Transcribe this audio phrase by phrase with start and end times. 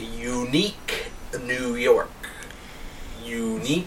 [0.00, 1.10] unique
[1.42, 2.10] New York.
[3.24, 3.86] Unique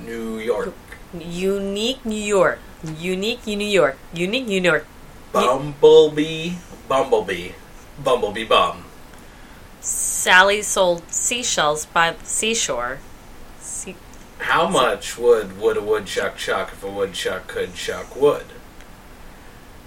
[0.00, 0.74] New York.
[1.18, 2.58] Unique New York.
[2.98, 3.96] Unique New York.
[4.12, 4.86] Unique New York.
[5.32, 6.52] Bumblebee,
[6.88, 7.52] Bumblebee,
[8.02, 8.84] Bumblebee Bum.
[9.80, 12.98] Sally sold seashells by the seashore.
[13.60, 13.96] Sea-
[14.38, 18.46] How much would would a woodchuck chuck if a woodchuck could chuck wood?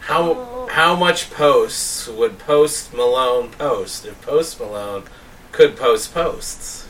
[0.01, 0.69] How Oh.
[0.71, 5.03] how much posts would Post Malone post if Post Malone
[5.51, 6.87] could post posts?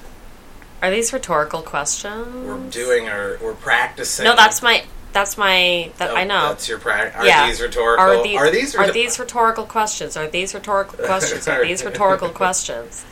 [0.81, 2.47] Are these rhetorical questions?
[2.47, 4.25] We're doing our we're practicing.
[4.25, 4.85] No, that's my.
[5.11, 5.91] That's my.
[5.97, 6.49] That Oh, I know.
[6.49, 7.19] That's your practice.
[7.19, 7.47] Are yeah.
[7.47, 8.05] these rhetorical?
[8.05, 10.15] Are these, are these, are these rhetorical questions?
[10.15, 11.47] Are these rhetorical questions?
[11.47, 13.05] Are these rhetorical questions?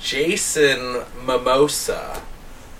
[0.00, 2.22] Jason Mimosa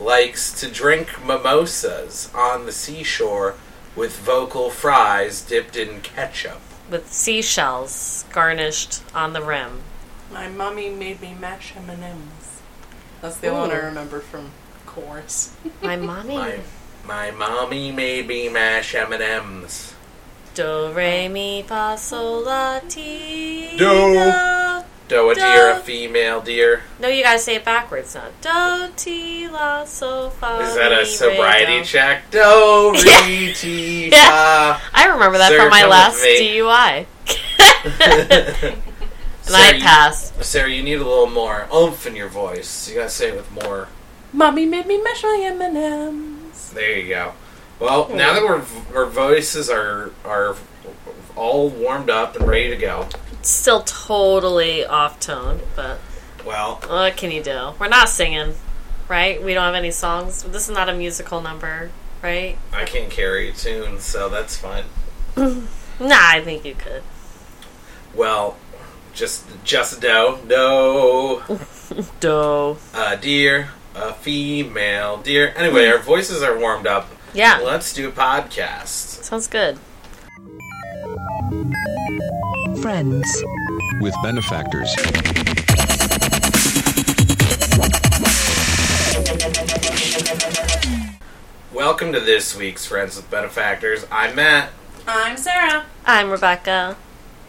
[0.00, 3.54] likes to drink mimosas on the seashore
[3.94, 6.60] with vocal fries dipped in ketchup.
[6.90, 9.82] With seashells garnished on the rim.
[10.32, 12.60] My mommy made me mash M&Ms.
[13.20, 14.50] That's the only one I remember from
[14.86, 15.54] chorus.
[15.82, 16.36] My mommy.
[16.36, 16.58] My
[17.04, 19.94] my mommy made me mash M and M's.
[20.54, 23.76] Do re mi fa sol la ti.
[23.76, 24.32] Do.
[25.08, 25.40] Do a Do.
[25.40, 26.82] deer, a female deer.
[27.00, 28.28] No, you gotta say it backwards now.
[28.40, 30.60] Do ti la so fa.
[30.62, 31.84] Is that a re, sobriety do.
[31.84, 32.30] check?
[32.30, 33.26] Do Yeah.
[33.26, 34.74] re ti Yeah.
[34.78, 34.82] fa.
[34.94, 36.18] I remember that from my last.
[36.22, 37.06] DUI.
[39.46, 42.88] and I Sarah, you- Sarah, you need a little more oomph in your voice.
[42.88, 43.88] You gotta say it with more.
[44.32, 46.70] mommy made me mash my M&Ms.
[46.70, 47.32] There you go.
[47.78, 48.62] Well, now that we're,
[48.96, 50.56] our voices are are
[51.34, 53.08] all warmed up and ready to go.
[53.42, 55.98] Still totally off tone, but
[56.46, 57.72] Well, what can you do?
[57.80, 58.54] We're not singing,
[59.08, 59.42] right?
[59.42, 60.42] We don't have any songs.
[60.44, 61.90] This is not a musical number,
[62.22, 62.56] right?
[62.72, 64.84] I can't carry a tune, so that's fine.
[66.00, 67.02] Nah, I think you could.
[68.14, 68.56] Well,
[69.14, 71.42] just just do no
[72.20, 72.76] Do.
[72.94, 75.52] a deer, a female deer.
[75.56, 77.08] Anyway, our voices are warmed up.
[77.34, 79.22] Yeah, Let's do a podcast.
[79.24, 79.78] sounds good.
[82.82, 83.26] Friends.
[84.00, 84.92] with benefactors.
[91.72, 94.04] Welcome to this week's Friends with Benefactors.
[94.10, 94.70] I'm Matt.
[95.06, 95.86] I'm Sarah.
[96.04, 96.96] I'm Rebecca.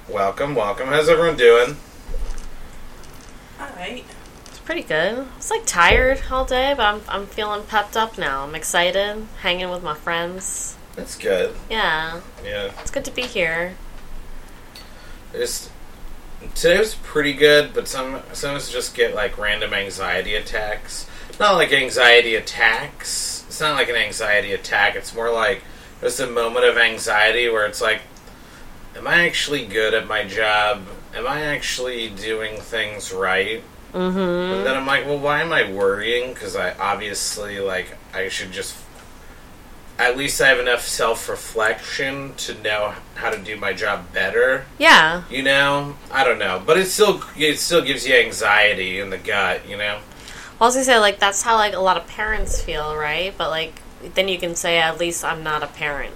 [0.10, 0.88] Welcome, welcome.
[0.90, 1.78] How's everyone doing?
[3.60, 4.06] Alright.
[4.48, 5.20] It's pretty good.
[5.20, 8.44] I was like tired all day, but I'm I'm feeling pepped up now.
[8.44, 10.76] I'm excited, hanging with my friends.
[10.96, 11.56] That's good.
[11.70, 12.72] Yeah, Yeah.
[12.82, 13.76] it's good to be here.
[15.32, 15.72] Just
[16.54, 21.08] today was pretty good, but some sometimes just get like random anxiety attacks.
[21.40, 23.46] Not like anxiety attacks.
[23.48, 24.96] It's not like an anxiety attack.
[24.96, 25.64] It's more like
[26.02, 28.02] just a moment of anxiety where it's like,
[28.96, 30.84] am I actually good at my job?
[31.16, 33.64] Am I actually doing things right?
[33.94, 34.18] Mm-hmm.
[34.18, 36.34] And then I'm like, well, why am I worrying?
[36.34, 38.78] Because I obviously like I should just.
[40.00, 44.66] At least I have enough self reflection to know how to do my job better.
[44.80, 49.12] Yeah, You know, I don't know, but it still it still gives you anxiety in
[49.12, 49.68] the gut.
[49.70, 50.00] You know,
[50.60, 53.36] I was gonna say like that's how like a lot of parents feel, right?
[53.38, 53.80] But like
[54.16, 56.16] then you can say at least I'm not a parent.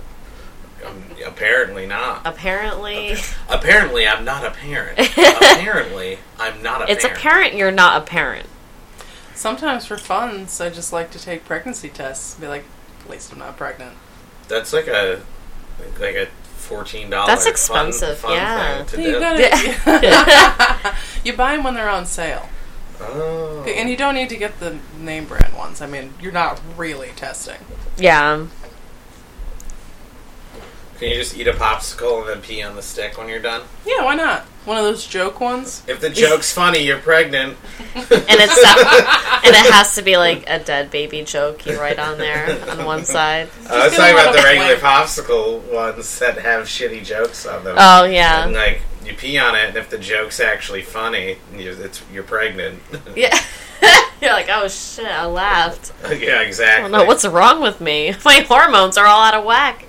[0.88, 2.22] Um, apparently not.
[2.26, 3.16] Apparently,
[3.50, 5.00] Apparently, I'm not a parent.
[5.18, 6.86] apparently, I'm not a.
[6.86, 6.90] Parent.
[6.90, 7.18] It's parent.
[7.20, 8.48] apparent you're not a parent.
[9.36, 12.36] Sometimes for funds, I just like to take pregnancy tests.
[12.36, 12.66] Be like,
[13.04, 13.96] at least I'm not pregnant.
[14.48, 15.22] That's like a
[16.00, 17.28] like a fourteen dollars.
[17.28, 18.84] That's expensive, Fun, fun yeah.
[18.84, 19.20] Thing to You do.
[19.20, 20.96] gotta.
[21.24, 22.50] you buy them when they're on sale,
[23.00, 23.64] Oh.
[23.68, 25.82] and you don't need to get the name brand ones.
[25.82, 27.60] I mean, you're not really testing.
[27.98, 28.48] Yeah,
[31.00, 33.62] Can you just eat a popsicle and then pee on the stick when you're done?
[33.86, 34.42] Yeah, why not?
[34.66, 35.84] One of those joke ones.
[35.88, 37.56] If the joke's funny, you're pregnant.
[37.96, 42.00] and it's that, and it has to be like a dead baby joke you write
[42.00, 43.50] on there on one side.
[43.70, 44.82] I was talking about the regular flavor.
[44.88, 47.76] popsicle ones that have shitty jokes on them.
[47.80, 51.72] Oh yeah, And like you pee on it, and if the joke's actually funny, you,
[51.72, 52.80] it's you're pregnant.
[53.16, 53.40] yeah.
[54.20, 55.94] You're like, oh shit, I laughed.
[56.10, 56.86] yeah, exactly.
[56.86, 58.16] Oh no, what's wrong with me?
[58.26, 59.86] My hormones are all out of whack.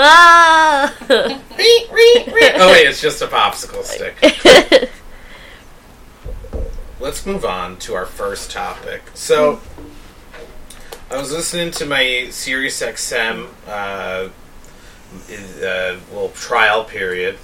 [0.00, 0.96] Ah!
[1.10, 4.14] oh wait, it's just a popsicle stick.
[7.00, 9.02] Let's move on to our first topic.
[9.14, 9.60] So,
[11.10, 14.28] I was listening to my Sirius XM uh,
[15.20, 17.36] uh, little trial period.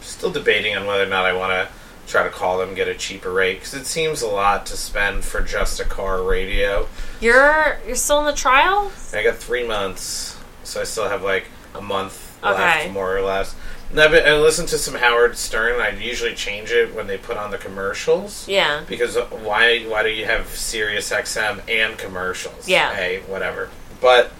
[0.00, 1.68] Still debating on whether or not I want to
[2.10, 5.24] try to call them get a cheaper rate because it seems a lot to spend
[5.24, 6.88] for just a car radio.
[7.20, 8.90] you're you're still in the trial?
[9.12, 12.54] I got three months, so I still have like a month Okay.
[12.84, 13.54] left, more or less.
[13.90, 15.80] And I've been, I listen to some Howard Stern.
[15.80, 18.48] I usually change it when they put on the commercials.
[18.48, 18.82] Yeah.
[18.88, 19.80] Because why?
[19.84, 22.66] Why do you have Sirius XM and commercials?
[22.68, 22.94] Yeah.
[22.94, 23.68] Hey, whatever.
[24.00, 24.32] But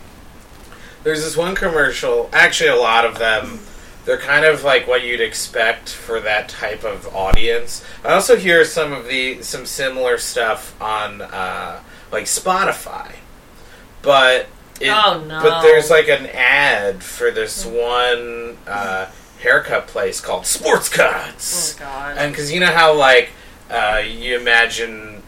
[1.04, 2.30] there's this one commercial.
[2.32, 3.60] Actually, a lot of them.
[4.04, 7.84] They're kind of like what you'd expect for that type of audience.
[8.04, 11.80] I also hear some of the some similar stuff on uh,
[12.10, 13.16] like Spotify,
[14.02, 14.46] but
[14.80, 15.42] it, Oh, no.
[15.42, 19.10] But there's like an ad for this one uh,
[19.40, 21.76] haircut place called Sports Cuts.
[21.76, 22.16] Oh God.
[22.18, 23.30] And because you know how like
[23.70, 25.22] uh, you imagine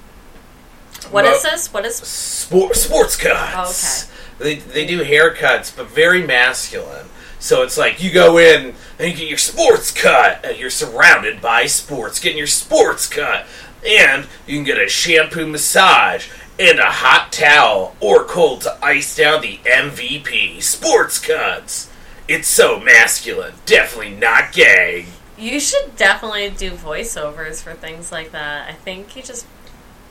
[1.11, 1.73] What mo- is this?
[1.73, 1.97] What is?
[1.97, 4.09] sport sports cuts.
[4.11, 4.11] Oh,
[4.43, 7.07] They they do haircuts, but very masculine.
[7.39, 11.41] So it's like you go in and you get your sports cut, and you're surrounded
[11.43, 13.47] by sports, getting your sports cut,
[13.87, 16.29] and you can get a shampoo massage
[16.59, 21.91] and a hot towel or cold to ice down the MVP sports cuts.
[22.29, 25.07] It's so masculine, definitely not gay.
[25.37, 28.69] You should definitely do voiceovers for things like that.
[28.69, 29.47] I think you just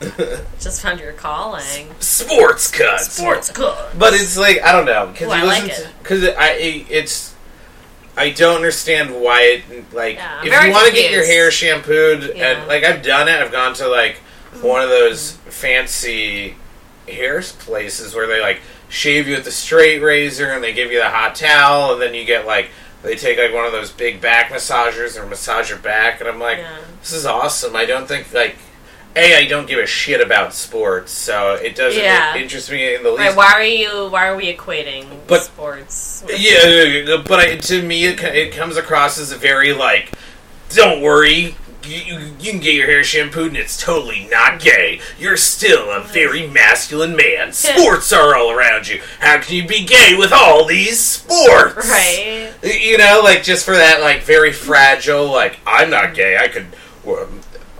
[0.60, 1.88] just found your calling.
[2.00, 3.12] Sports cuts.
[3.14, 3.74] Sports good.
[3.98, 5.94] But it's like I don't know because Ooh, I like listen it.
[6.02, 7.34] because I it, it's
[8.16, 12.36] I don't understand why it like Yeah, if you want to get your hair shampooed
[12.36, 12.58] Yeah.
[12.58, 14.20] and like I've done it I've gone to like
[14.62, 16.54] one of those fancy
[17.08, 20.98] hair places where they like shave you with the straight razor and they give you
[20.98, 22.70] the hot towel and then you get like
[23.02, 26.38] they take like one of those big back massagers or massage your back and I'm
[26.38, 26.76] like Yeah.
[27.00, 28.56] this is awesome I don't think like
[29.16, 32.36] a I don't give a shit about sports so it doesn't Yeah.
[32.36, 33.36] interest me in the least Right?
[33.36, 34.08] Why are you?
[34.10, 36.24] Why are we equating But- sports?
[36.28, 40.10] Yeah, but I, to me, it, it comes across as a very like,
[40.70, 41.54] don't worry,
[41.86, 45.00] you, you, you can get your hair shampooed and it's totally not gay.
[45.18, 47.52] You're still a very masculine man.
[47.54, 49.02] Sports are all around you.
[49.20, 51.88] How can you be gay with all these sports?
[51.88, 52.52] Right.
[52.62, 55.26] You know, like just for that, like very fragile.
[55.26, 56.36] Like I'm not gay.
[56.36, 56.66] I could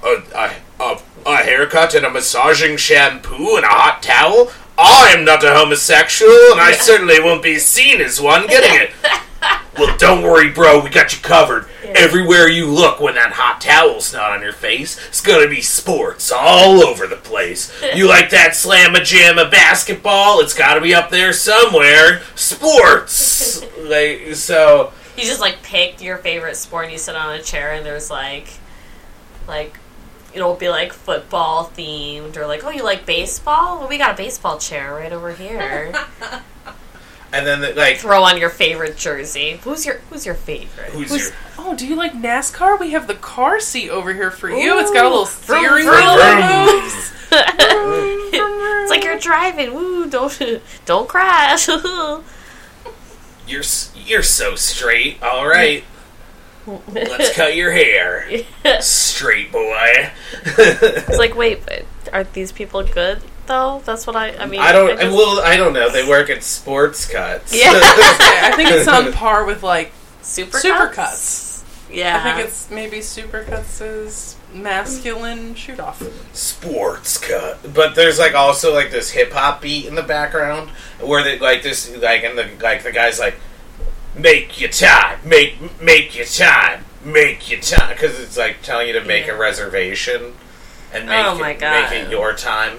[0.04, 4.50] a, a, a haircut and a massaging shampoo and a hot towel.
[4.76, 8.90] I am not a homosexual, and I certainly won't be seen as one getting it.
[9.76, 10.80] Well, don't worry, bro.
[10.80, 11.66] We got you covered.
[11.84, 16.30] Everywhere you look when that hot towel's not on your face, it's gonna be sports
[16.30, 17.72] all over the place.
[17.94, 20.40] You like that slamma jamma basketball?
[20.40, 22.22] It's gotta be up there somewhere.
[22.34, 23.64] Sports.
[23.78, 24.92] like so.
[25.16, 28.10] You just like pick your favorite sport and you sit on a chair and there's
[28.10, 28.48] like,
[29.46, 29.76] like,
[30.34, 33.78] it'll be like football themed or like, oh, you like baseball?
[33.78, 35.92] Well, we got a baseball chair right over here.
[37.32, 39.58] And then like, Throw on your favorite jersey.
[39.64, 40.90] Who's your Who's your favorite?
[40.90, 42.78] who's, Who's- your Oh, do you like NASCAR?
[42.78, 44.78] We have the car seat over here for you.
[44.78, 46.82] it's got a little steering wheel.
[46.82, 47.12] moves.
[47.32, 49.74] it's like you're driving.
[49.74, 50.08] Woo!
[50.08, 50.38] Don't
[50.84, 51.66] don't crash.
[53.48, 53.62] you're
[53.96, 55.22] you're so straight.
[55.22, 55.82] All right,
[56.66, 58.26] let's cut your hair,
[58.80, 60.10] straight boy.
[60.44, 63.82] It's like, wait, but are these people good though?
[63.84, 64.36] That's what I.
[64.36, 64.98] I mean, I don't.
[64.98, 65.90] just- well, I don't know.
[65.90, 67.54] They work at sports cuts.
[67.54, 67.70] Yeah.
[67.74, 70.94] I think it's on par with like super Super cuts?
[70.94, 71.64] cuts.
[71.90, 76.02] Yeah, I think it's maybe Supercuts' masculine shoot off.
[76.34, 77.72] sports cut.
[77.74, 80.70] But there's like also like this hip hop beat in the background
[81.00, 83.36] where they like this like and the like the guy's like
[84.16, 88.92] make your time, make make your time, make your time because it's like telling you
[88.94, 89.34] to make Yeah.
[89.34, 90.34] a reservation
[90.92, 92.78] and make Oh it, make it your time.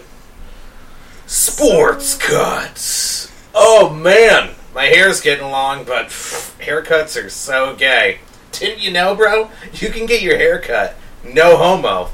[1.28, 3.32] Sports cuts.
[3.54, 8.20] Oh man, my hair's getting long, but pff, haircuts are so gay.
[8.52, 9.50] Didn't you know, bro?
[9.74, 10.96] You can get your hair cut.
[11.24, 12.10] No homo.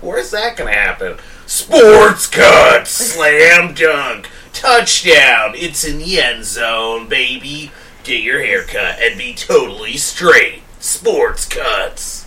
[0.00, 1.16] Where's that gonna happen?
[1.46, 2.86] Sports cut!
[2.88, 4.28] Slam dunk!
[4.52, 5.52] Touchdown!
[5.54, 7.70] It's in the end zone, baby.
[8.04, 10.62] Get your hair cut and be totally straight.
[10.80, 12.26] Sports cuts.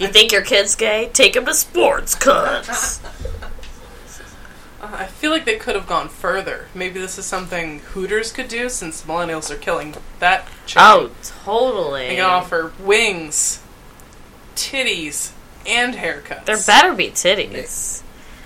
[0.00, 1.10] You think your kid's gay?
[1.12, 3.04] Take him to sports cuts.
[3.04, 3.08] Uh,
[4.82, 6.66] I feel like they could have gone further.
[6.74, 10.82] Maybe this is something Hooters could do since millennials are killing that chain.
[10.84, 11.10] oh,
[11.44, 12.08] totally.
[12.08, 13.62] They can offer wings,
[14.56, 15.32] titties,
[15.66, 16.46] and haircuts.
[16.46, 18.02] There better be titties.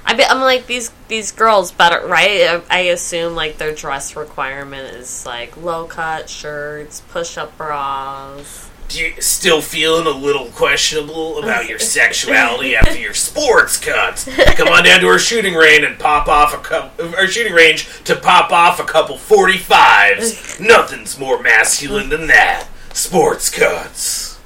[0.07, 2.43] I be, I'm like these these girls better right.
[2.43, 8.71] I, I assume like their dress requirement is like low cut shirts, push up bras.
[8.89, 14.29] Do you still feeling a little questionable about your sexuality after your sports cuts?
[14.57, 17.15] Come on down to our shooting range and pop off a couple.
[17.17, 20.61] Our shooting range to pop off a couple forty fives.
[20.61, 22.69] Nothing's more masculine than that.
[22.93, 24.39] Sports cuts.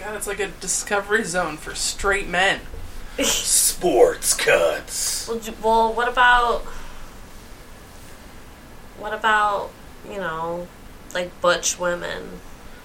[0.00, 2.60] God, it's like a discovery zone for straight men.
[3.22, 5.28] Sports cuts.
[5.28, 6.62] Well, well, what about
[8.98, 9.70] what about
[10.10, 10.66] you know
[11.14, 12.40] like butch women.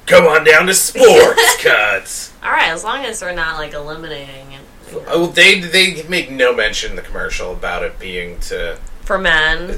[0.05, 2.33] Come on down to sports cuts.
[2.43, 4.61] All right, as long as they're not like eliminating it
[5.07, 9.75] Oh, they they make no mention in the commercial about it being to for men.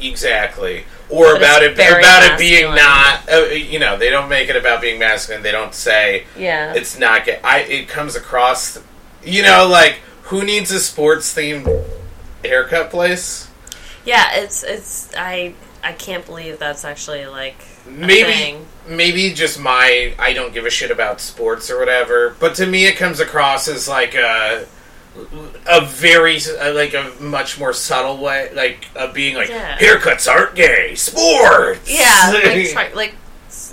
[0.00, 3.28] exactly or But about it about it being not.
[3.30, 5.42] Uh, you know, they don't make it about being masculine.
[5.42, 6.74] They don't say Yeah.
[6.74, 7.24] it's not.
[7.24, 7.38] Gay.
[7.44, 8.80] I it comes across.
[9.24, 11.84] You know, like who needs a sports themed
[12.44, 13.50] haircut place?
[14.04, 18.66] yeah, it's it's I I can't believe that's actually like Maybe thing.
[18.88, 22.34] maybe just my I don't give a shit about sports or whatever.
[22.40, 24.66] But to me, it comes across as like a
[25.66, 29.78] a very uh, like a much more subtle way, like of being like Yeah.
[29.78, 31.90] haircuts aren't gay, sports.
[31.90, 33.14] Yeah, like, try, like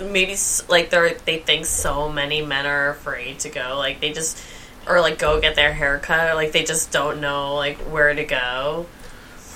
[0.00, 0.36] maybe
[0.68, 4.38] like they they think so many men are afraid to go, like they just
[4.86, 8.14] or like go get their hair cut, or like they just don't know like where
[8.14, 8.86] to go.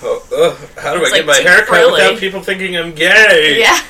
[0.01, 3.57] Oh, ugh, how do It's, I get my hair cut without people thinking I'm gay?
[3.59, 3.81] Yeah,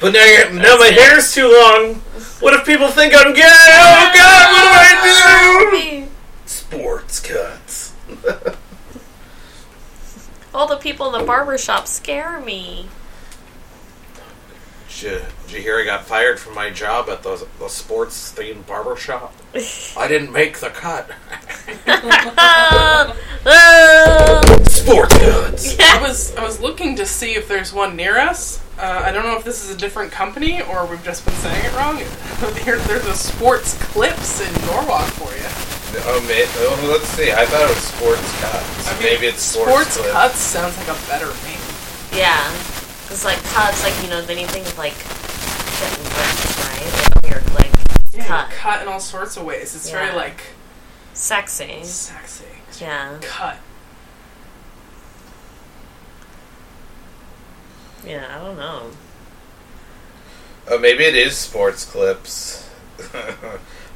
[0.00, 1.96] But now, now my hair's too long.
[2.40, 3.42] What if people think I'm gay?
[3.44, 6.08] Oh God, what do I ah, do?
[6.46, 7.92] Sports cuts.
[10.54, 12.88] All the people in the barber shop scare me.
[15.00, 18.66] You, did you hear I got fired from my job at the, the sports themed
[18.66, 19.32] barber shop?
[19.96, 21.08] I didn't make the cut.
[24.68, 25.78] Sports cuts.
[25.80, 28.60] I was I was looking to see if there's one near us.
[28.78, 31.64] Uh, I don't know if this is a different company or we've just been saying
[31.64, 31.96] it wrong.
[32.64, 35.46] Here, there's a Sports Clips in Norwalk for you.
[36.04, 37.32] Oh, ma- oh, let's see.
[37.32, 38.88] I thought it was sports cuts.
[38.88, 40.12] I mean, Maybe it's sports, Sports clip.
[40.12, 41.60] Cuts sounds like a better name.
[42.12, 42.52] yeah,
[43.08, 44.92] it's like cuts, like you know, then you think of like
[45.80, 47.22] getting ripped, right?
[47.22, 47.72] Like, you're like
[48.12, 49.74] Yeah, cut, cut in all sorts of ways.
[49.74, 49.98] It's Yeah.
[50.06, 50.40] very like
[51.14, 51.82] sexy.
[51.84, 52.44] sexy.
[52.80, 53.56] Yeah, Cut.
[58.06, 58.26] yeah.
[58.36, 58.90] I don't know.
[60.68, 62.68] Oh, maybe it is sports clips.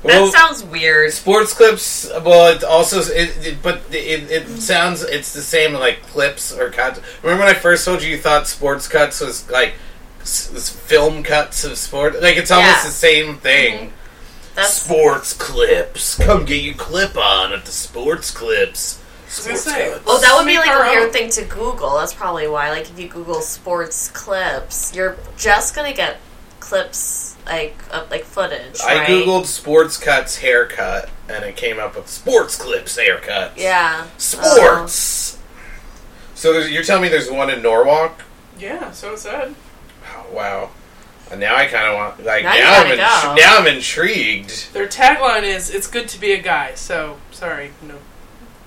[0.02, 1.12] That well, sounds weird.
[1.12, 2.10] sports clips.
[2.24, 4.56] Well, it also, it, it, but it, it mm-hmm.
[4.56, 7.00] sounds it's the same like clips or cuts.
[7.22, 9.74] Remember when I first told you you thought sports cuts was like
[10.20, 12.20] s- film cuts of sport?
[12.22, 12.84] Like it's almost Yeah.
[12.84, 13.74] the same thing.
[13.78, 13.94] Mm-hmm.
[14.56, 16.16] That's Sports clips.
[16.16, 19.00] Come get your clip on at the sports clips.
[19.26, 20.04] was gonna Sports say, cuts.
[20.06, 21.12] Oh, that would be Make like our a weird own.
[21.12, 21.98] thing to Google.
[21.98, 22.70] That's probably why.
[22.70, 26.18] Like, if you Google sports clips, you're just gonna get
[26.58, 28.80] clips like of like footage.
[28.86, 29.08] I right?
[29.08, 33.52] googled sports cuts haircut and it came up with sports clips haircut.
[33.56, 34.06] Yeah.
[34.18, 35.38] Sports.
[35.38, 35.40] Oh.
[36.34, 38.20] so there's, you're telling me there's one in Norwalk?
[38.58, 39.54] Yeah, so it said.
[40.30, 40.70] Wow.
[41.30, 43.34] And now I kind of want like Now now, I'm gotta intri- go.
[43.40, 44.72] now I'm intrigued.
[44.72, 47.96] Their tagline is "It's good to be a guy." So sorry, no.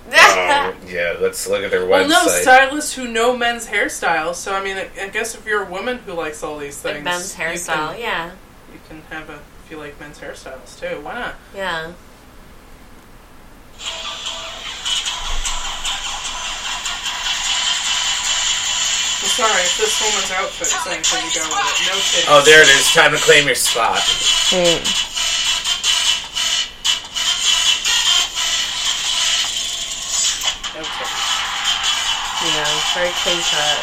[0.15, 1.89] Oh, yeah, let's look at their website.
[2.09, 4.35] Well, no stylists who know men's hairstyles.
[4.35, 6.95] So I mean, I, I guess if you're a woman who likes all these things,
[6.95, 7.91] like men's you hairstyle.
[7.93, 8.31] can, Yeah.
[8.73, 10.99] you can have a if you like men's hairstyles too.
[11.01, 11.35] Why not?
[11.55, 11.91] Yeah.
[19.29, 21.77] Sorry if this woman's outfit is anything to go with it.
[21.87, 22.25] No titties.
[22.29, 22.91] oh, there it is.
[22.93, 24.01] Time to claim your spot.
[30.73, 31.23] No titties.
[32.43, 32.67] Yeah.
[32.93, 33.79] Very clean cut.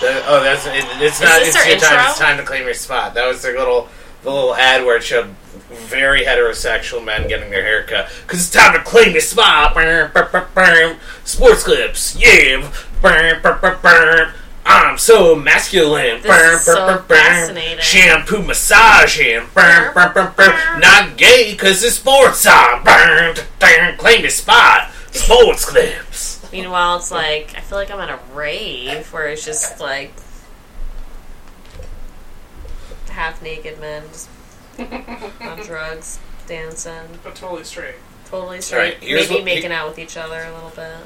[0.00, 1.40] The- oh, that's it, it's Is not.
[1.40, 1.92] this It's their your time.
[1.98, 2.10] intro?
[2.10, 3.12] It's time to claim your spot.
[3.14, 3.88] That was their little
[4.22, 5.34] the little ad where it showed
[5.70, 9.74] very heterosexual men getting their hair cut because it's time to claim your spot.
[11.24, 12.70] Sports clips, yeah.
[14.66, 16.22] I'm so masculine.
[16.22, 17.78] This is so fascinating.
[17.80, 19.46] Shampoo massaging.
[19.56, 22.84] Not gay because it's sports on.
[23.98, 24.90] Claim your spot.
[25.12, 26.46] Sports clips.
[26.52, 30.12] Meanwhile, it's like I feel like I'm at a rave where it's just like
[33.10, 34.28] half naked men just
[35.40, 37.96] on drugs, dancing, But totally straight.
[38.26, 40.96] totally straight, here's maybe what- making out with each other a little bit.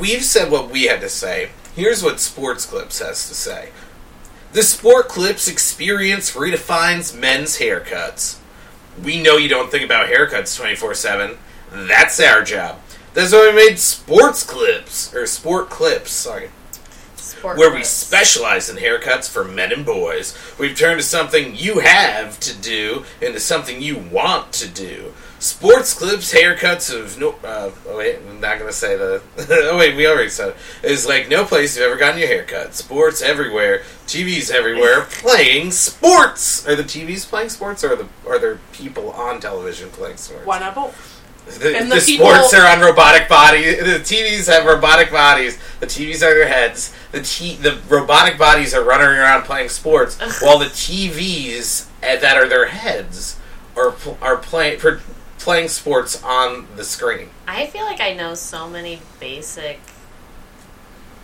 [0.00, 1.50] We've said what we had to say.
[1.74, 3.70] Here's what Sports Clips has to say.
[4.52, 8.38] The Sport Clips experience redefines men's haircuts.
[9.02, 11.38] We know you don't think about haircuts 24 7.
[11.70, 12.78] That's our job.
[13.14, 16.50] That's why we made Sports Clips, or Sport Clips, sorry,
[17.28, 20.36] Sport where we specialize in haircuts for men and boys.
[20.58, 25.12] We've turned to something you have to do into something you want to do.
[25.40, 27.30] Sports clips, haircuts of no.
[27.44, 29.22] Uh, oh wait, I'm not gonna say the.
[29.70, 30.56] oh wait, we already said it.
[30.90, 32.74] Is like no place you've ever gotten your haircut.
[32.74, 36.66] Sports everywhere, TVs everywhere, playing sports.
[36.66, 40.44] Are the TVs playing sports, or are the are there people on television playing sports?
[40.44, 41.17] Why not both?
[41.56, 43.78] The, And the, the sports people- are on robotic bodies.
[43.78, 45.58] The TVs have robotic bodies.
[45.80, 46.94] The TVs are their heads.
[47.12, 52.36] The t- the robotic bodies are running around playing sports, while the TVs uh, that
[52.36, 53.38] are their heads
[53.76, 54.78] are are playing
[55.38, 57.30] playing sports on the screen.
[57.46, 59.80] I feel like I know so many basic.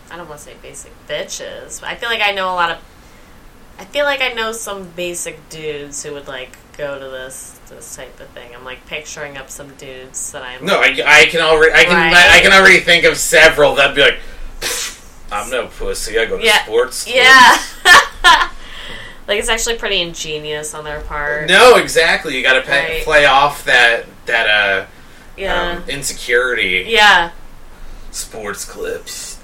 [0.09, 1.81] I don't want to say basic bitches.
[1.81, 2.77] But I feel like I know a lot of.
[3.77, 7.95] I feel like I know some basic dudes who would like go to this this
[7.95, 8.53] type of thing.
[8.55, 10.65] I'm like picturing up some dudes that I'm.
[10.65, 12.13] No, I, I can already I can Right.
[12.31, 14.19] I can already think of several that'd be like,
[15.31, 16.17] I'm no pussy.
[16.19, 16.63] I go to Yeah.
[16.63, 17.03] sports.
[17.03, 17.57] club." Yeah.
[19.27, 21.49] like it's actually pretty ingenious on their part.
[21.49, 22.35] No, exactly.
[22.37, 23.03] You got to Right.
[23.03, 24.85] play off that that uh
[25.35, 25.71] Yeah.
[25.79, 26.85] um, insecurity.
[26.87, 27.31] yeah.
[28.11, 29.39] Sports clips.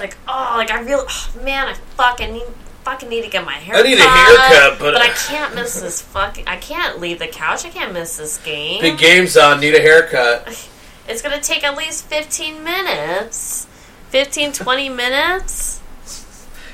[0.00, 2.42] Like oh, like I really oh, man, I fucking need.
[2.86, 3.74] Fucking need to get my hair.
[3.74, 6.44] I need a haircut, but- I can't miss this fucking.
[6.46, 7.64] I can't leave the couch.
[7.66, 8.80] I can't miss this game.
[8.80, 9.58] Big game's on.
[9.60, 10.46] Need a haircut.
[11.08, 13.68] It's gonna take at least 15 minutes.
[14.10, 15.80] 15, 20 minutes?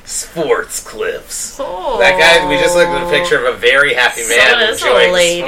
[0.04, 1.58] Sports clips.
[1.60, 1.98] Oh.
[1.98, 2.48] That guy.
[2.48, 4.86] We just looked at a picture of a very happy So man it is a
[4.86, 5.40] enjoying lady.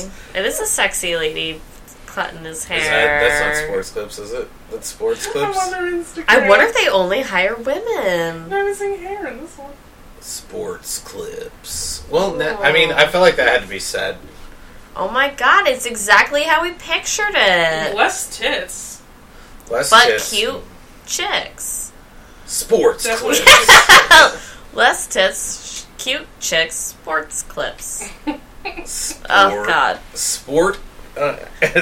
[0.00, 0.10] sports.
[0.34, 1.60] It is a sexy lady
[2.06, 2.80] cutting his hair.
[2.80, 4.48] That, that's not sports clips, is it?
[4.70, 5.56] That's sports I clips.
[5.56, 8.52] wonder I wonder if they only hire women.
[8.52, 9.70] I'm missing hair in this one.
[10.24, 12.02] Sports clips.
[12.10, 14.16] Well, na- I mean, I felt like that had to be said.
[14.96, 17.94] Oh my god, it's exactly how we pictured it.
[17.94, 19.02] Less tits.
[19.70, 20.30] Less But tits.
[20.32, 20.62] cute
[21.06, 21.92] chicks.
[22.46, 24.54] Sports That's clips.
[24.74, 28.08] Less tits, cute chicks, sports clips.
[28.86, 30.00] Sport, Oh god.
[30.14, 30.78] Sport.
[31.18, 31.36] Uh,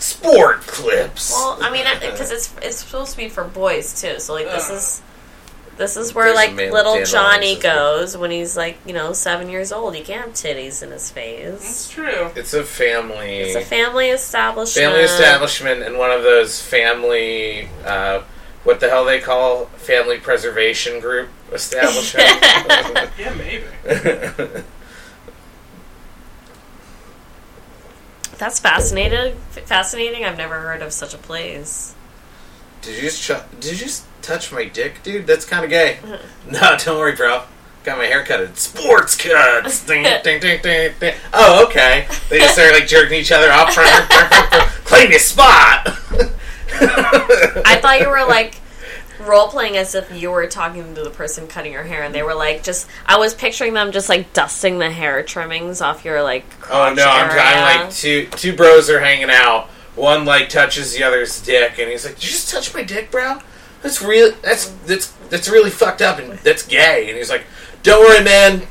[0.00, 1.30] sport clips.
[1.32, 4.18] Well, I mean, because it's it's supposed to be for boys too.
[4.18, 4.76] So like, this Ugh.
[4.76, 5.02] is
[5.80, 7.96] this is where There's like little Johnny Rollins as well.
[7.98, 9.96] goes when he's like you know seven years old.
[9.96, 11.88] He can't have titties in his It's face.
[11.90, 12.30] true.
[12.36, 13.38] it's a family.
[13.40, 14.86] It's a family establishment.
[14.86, 17.68] family establishment and one of those family.
[17.84, 18.22] Uh,
[18.62, 22.28] what the hell they call family preservation group establishment.
[23.18, 23.64] Yeah, maybe.
[28.38, 29.36] That's fascinating.
[29.50, 30.24] Fascinating.
[30.24, 31.94] I've never heard of such a place.
[32.82, 35.26] Did you just ch- did you just touch my dick, dude?
[35.26, 35.98] That's kind of gay.
[36.50, 37.42] No, don't worry, bro.
[37.84, 38.40] Got my hair cut.
[38.40, 39.86] It's sports cuts.
[39.86, 41.14] ding, ding, ding, ding, ding.
[41.32, 42.06] Oh, okay.
[42.28, 43.74] They just start like jerking each other off.
[44.84, 45.88] Claim your spot.
[46.72, 48.60] I thought you were like
[49.20, 52.22] role playing as if you were talking to the person cutting your hair, and they
[52.22, 52.86] were like just.
[53.06, 56.44] I was picturing them just like dusting the hair trimmings off your like.
[56.64, 57.42] Oh crotch no, I'm, area.
[57.42, 59.70] I'm like two two bros are hanging out.
[60.00, 63.10] One like touches the other's dick, and he's like, "Did you just touch my dick,
[63.10, 63.38] bro?
[63.82, 64.32] That's real.
[64.42, 67.44] That's that's that's really fucked up, and that's gay." And he's like,
[67.82, 68.62] "Don't worry, man.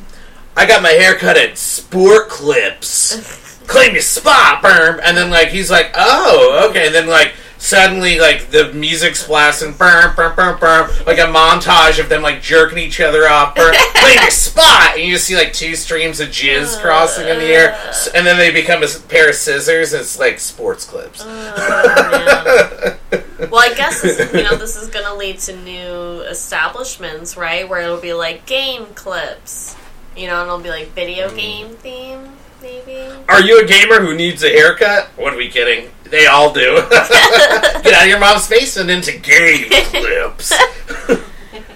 [0.58, 3.60] I got my hair cut at Sport Clips.
[3.68, 8.20] Claim your spot, berm." And then like he's like, "Oh, okay." And then like suddenly
[8.20, 12.80] like the music's blasting, berm, berm, berm, berm, like a montage of them like jerking
[12.80, 16.30] each other off, berm, claim your spot, and you just see like two streams of
[16.30, 16.82] jizz uh.
[16.82, 17.78] crossing in the air,
[18.16, 19.94] and then they become a pair of scissors.
[19.94, 21.22] And it's like sports clips.
[21.24, 22.98] Oh,
[23.52, 27.68] well, I guess this, you know this is going to lead to new establishments, right?
[27.68, 29.76] Where it'll be like game clips,
[30.16, 31.36] you know, and it'll be like video mm.
[31.36, 32.30] game theme,
[32.62, 33.14] maybe.
[33.28, 35.08] Are you a gamer who needs a haircut?
[35.18, 35.92] What are we kidding?
[36.10, 36.76] They all do.
[36.90, 40.54] Get out of your mom's face and into game clips.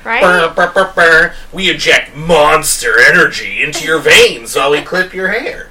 [0.04, 0.54] Right?
[0.54, 1.34] Brr, brr, brr.
[1.54, 5.70] We inject monster energy into your veins while we clip your hair.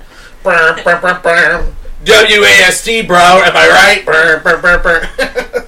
[2.02, 3.18] WASD, bro.
[3.18, 4.02] Am I right?
[4.06, 5.66] Brr, brr, brr, brr.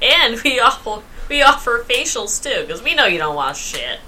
[0.00, 4.00] And we offer we offer facials too, because we know you don't wash shit.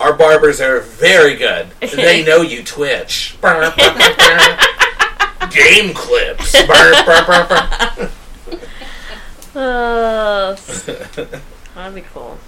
[0.00, 1.68] Our barbers are very good.
[1.80, 3.36] They know you twitch.
[3.40, 4.58] Brr, brr, brr.
[5.50, 6.52] Game clips.
[6.66, 8.10] Brr, brr, brr, brr.
[9.56, 10.56] Uh,
[11.74, 12.38] that'd be cool.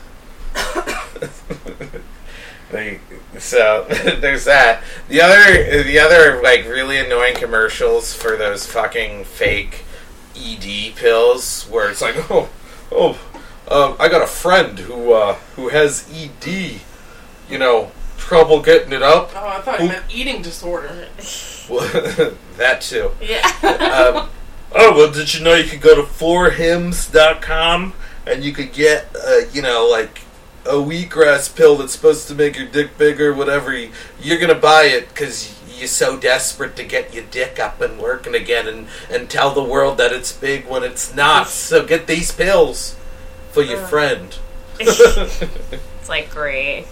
[2.72, 3.00] Like,
[3.38, 3.86] so
[4.20, 4.82] there's that.
[5.08, 9.84] The other, the other like really annoying commercials for those fucking fake
[10.36, 12.48] ED pills, where it's like, oh,
[12.90, 13.18] oh,
[13.70, 16.80] um, I got a friend who uh, who has ED,
[17.48, 19.30] you know, trouble getting it up.
[19.34, 21.08] Oh, I thought you meant eating disorder.
[21.68, 23.10] Well, that too.
[23.20, 23.46] Yeah.
[23.62, 24.28] Um,
[24.74, 27.94] oh well, did you know you could go to forhims.com
[28.26, 30.20] and you could get, uh, you know, like
[30.64, 33.76] a wheatgrass pill that's supposed to make your dick bigger, whatever.
[33.76, 38.00] You, you're gonna buy it because you're so desperate to get your dick up and
[38.00, 41.46] working again, and and tell the world that it's big when it's not.
[41.66, 42.96] So get these pills
[43.50, 44.36] for your friend.
[44.80, 46.86] it's like great.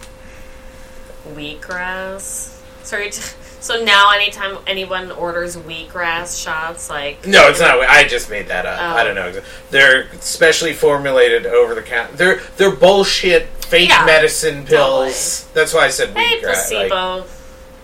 [1.29, 2.61] Wheatgrass.
[2.83, 3.23] So, you t-
[3.65, 7.81] so now, anytime anyone orders wheatgrass shots, like No, it's not.
[7.81, 8.79] I just made that up.
[8.79, 8.97] Oh.
[8.99, 9.41] I don't know.
[9.71, 12.15] They're specially formulated over the counter.
[12.15, 15.49] They're they're bullshit fake Yeah, medicine pills.
[15.55, 16.73] That's why I said hey, wheatgrass.
[16.73, 17.25] like- placebo.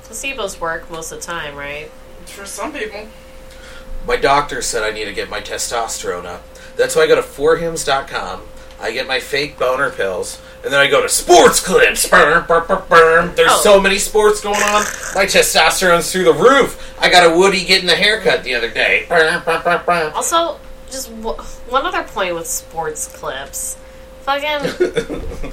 [0.05, 1.91] Placebos work most of the time, right?
[2.27, 3.09] For some people.
[4.07, 6.43] My doctor said I need to get my testosterone up.
[6.77, 8.43] That's why I go to forhims.com.
[8.81, 12.09] I get my fake boner pills, and then I go to sports clips.
[13.37, 13.61] There's Oh.
[13.63, 14.83] so many sports going on.
[15.15, 16.95] My testosterone's through the roof.
[16.99, 19.07] I got a Woody getting a haircut the other day.
[20.15, 20.59] Also,
[20.91, 21.37] just w-
[21.69, 23.77] one other point with sports clips.
[24.23, 25.53] Fucking.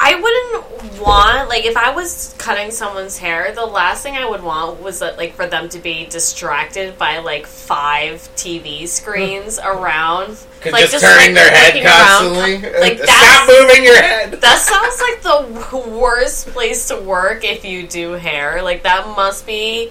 [0.00, 4.44] I wouldn't want like if I was cutting someone's hair, the last thing I would
[4.44, 9.66] want was that like for them to be distracted by like five TV screens hmm.
[9.66, 12.34] around, 'Cause like just, turning like, their head looking around.
[12.36, 12.80] constantly.
[12.80, 14.40] Like, Stop moving your head.
[14.40, 18.62] That sounds like the worst place to work if you do hair.
[18.62, 19.90] Like that must be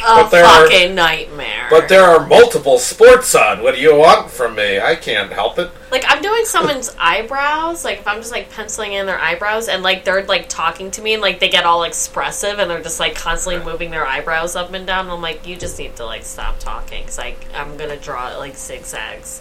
[0.00, 1.66] a But there are- fucking nightmare.
[1.70, 3.62] But there are multiple sports on.
[3.62, 4.80] What do you want from me?
[4.80, 5.70] I can't help it.
[5.90, 9.82] Like I'm doing someone's eyebrows, like if I'm just like penciling in their eyebrows and
[9.82, 13.00] like they're like talking to me and like they get all expressive and they're just
[13.00, 15.06] like constantly moving their eyebrows up and down.
[15.06, 18.36] And I'm like, you just need to like stop talking because like I'm gonna draw
[18.36, 19.40] like zigzags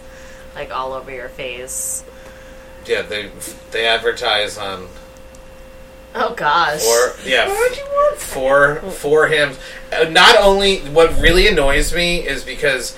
[0.56, 2.04] like all over your face.
[2.86, 3.30] Yeah, they
[3.72, 4.88] they advertise on
[6.15, 6.84] Oh gosh.
[6.86, 7.48] Or yeah,
[8.17, 9.54] for for him.
[9.91, 12.98] Uh, not only what really annoys me is because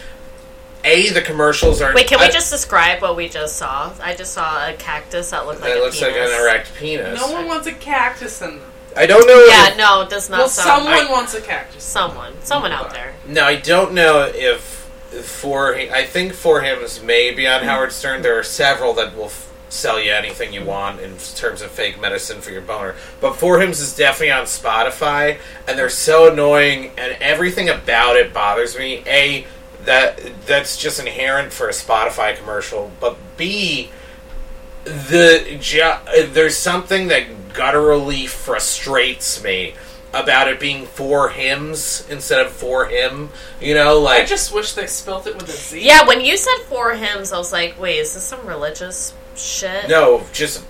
[0.85, 1.93] a the commercials are.
[1.93, 3.91] Wait, can we I- just describe what we just saw?
[4.01, 6.31] I just saw a cactus that looked like It a looks like penis.
[6.31, 7.19] an erect penis.
[7.19, 8.65] No one wants a cactus in them.
[8.97, 9.45] I don't know.
[9.47, 10.83] Yeah, if, no, it does not Well, sound.
[10.85, 11.83] someone I- wants a cactus.
[11.83, 13.13] someone, someone out there.
[13.27, 14.77] no, I don't know if
[15.23, 18.21] for I think for him's may be on Howard Stern.
[18.21, 21.99] There are several that will f- sell you anything you want in terms of fake
[22.01, 22.95] medicine for your boner.
[23.21, 28.33] But for him's is definitely on Spotify, and they're so annoying, and everything about it
[28.33, 29.03] bothers me.
[29.05, 29.45] A
[29.85, 33.89] that that's just inherent for a Spotify commercial, but B
[34.83, 39.73] the ju- uh, there's something that gutturally frustrates me
[40.13, 43.29] about it being for hymns instead of for him.
[43.61, 45.85] You know, like I just wish they spelt it with a Z.
[45.85, 49.89] Yeah, when you said four hymns, I was like, wait, is this some religious shit?
[49.89, 50.63] no, just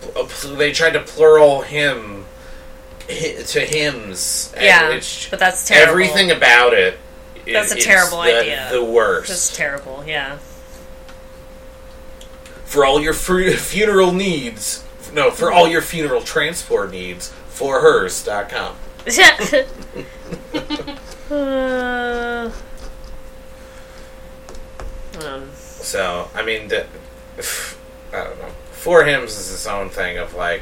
[0.58, 2.26] they tried to plural him
[3.08, 4.54] to hymns.
[4.56, 5.90] Yeah, it's- but that's terrible.
[5.92, 8.70] Everything about it—that's a terrible the, idea.
[8.72, 9.28] The worst.
[9.28, 10.04] Just terrible.
[10.06, 10.38] Yeah.
[12.66, 14.84] for all your fru- funeral needs.
[15.12, 17.34] No, for all your funeral transport needs.
[17.50, 18.76] Forhers.com.
[21.32, 22.52] uh,
[25.26, 26.86] um, So, I mean, the,
[28.14, 28.52] I don't know.
[28.80, 30.62] For Hymns is its own thing of like,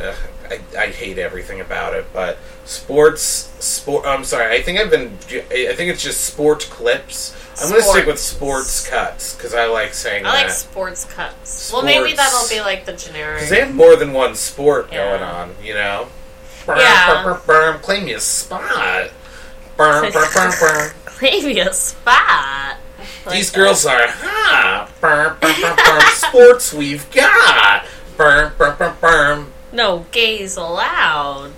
[0.00, 0.14] ugh,
[0.50, 2.06] I, I hate everything about it.
[2.12, 3.22] But sports,
[3.64, 4.06] sport.
[4.06, 4.54] I'm sorry.
[4.56, 5.12] I think I've been.
[5.28, 7.34] I think it's just sport clips.
[7.60, 8.70] I'm going to stick with Sports.
[8.70, 11.72] sports cuts because I like saying I like sports cuts.
[11.72, 13.38] Well, maybe that'll be like the generic.
[13.38, 15.10] Because they have more than one sport Yeah.
[15.18, 16.06] going on, you know?
[16.68, 17.24] Yeah.
[17.24, 19.10] Burm, burm, burm, claim your spot.
[21.20, 22.76] Maybe a spot.
[23.26, 24.88] Like These girls are hot.
[26.14, 27.84] Sports we've got.
[28.16, 29.52] Burm, burm, burm, burm.
[29.72, 31.52] No gays allowed.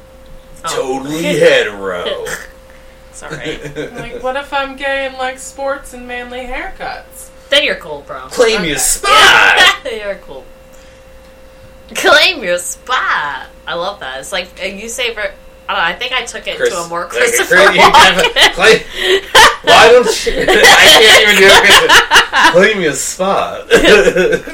[0.64, 0.74] Oh.
[1.03, 2.26] Totally hetero.
[3.12, 3.59] Sorry.
[3.59, 7.29] Like, what if I'm gay and like sports and manly haircuts?
[7.50, 8.20] then you're cool, bro.
[8.29, 9.85] Claim your spot.
[9.85, 10.44] you're cool.
[11.94, 13.48] Claim your spot.
[13.66, 14.20] I love that.
[14.20, 15.12] It's like uh, you say.
[15.14, 15.83] For, I don't know.
[15.83, 18.55] I think I took it Chris- to a more like, Christopher Chris- you definitely- Walken.
[18.55, 20.33] claim- Why don't you?
[20.49, 21.90] I can't even do it.
[22.53, 23.68] Claim your spot.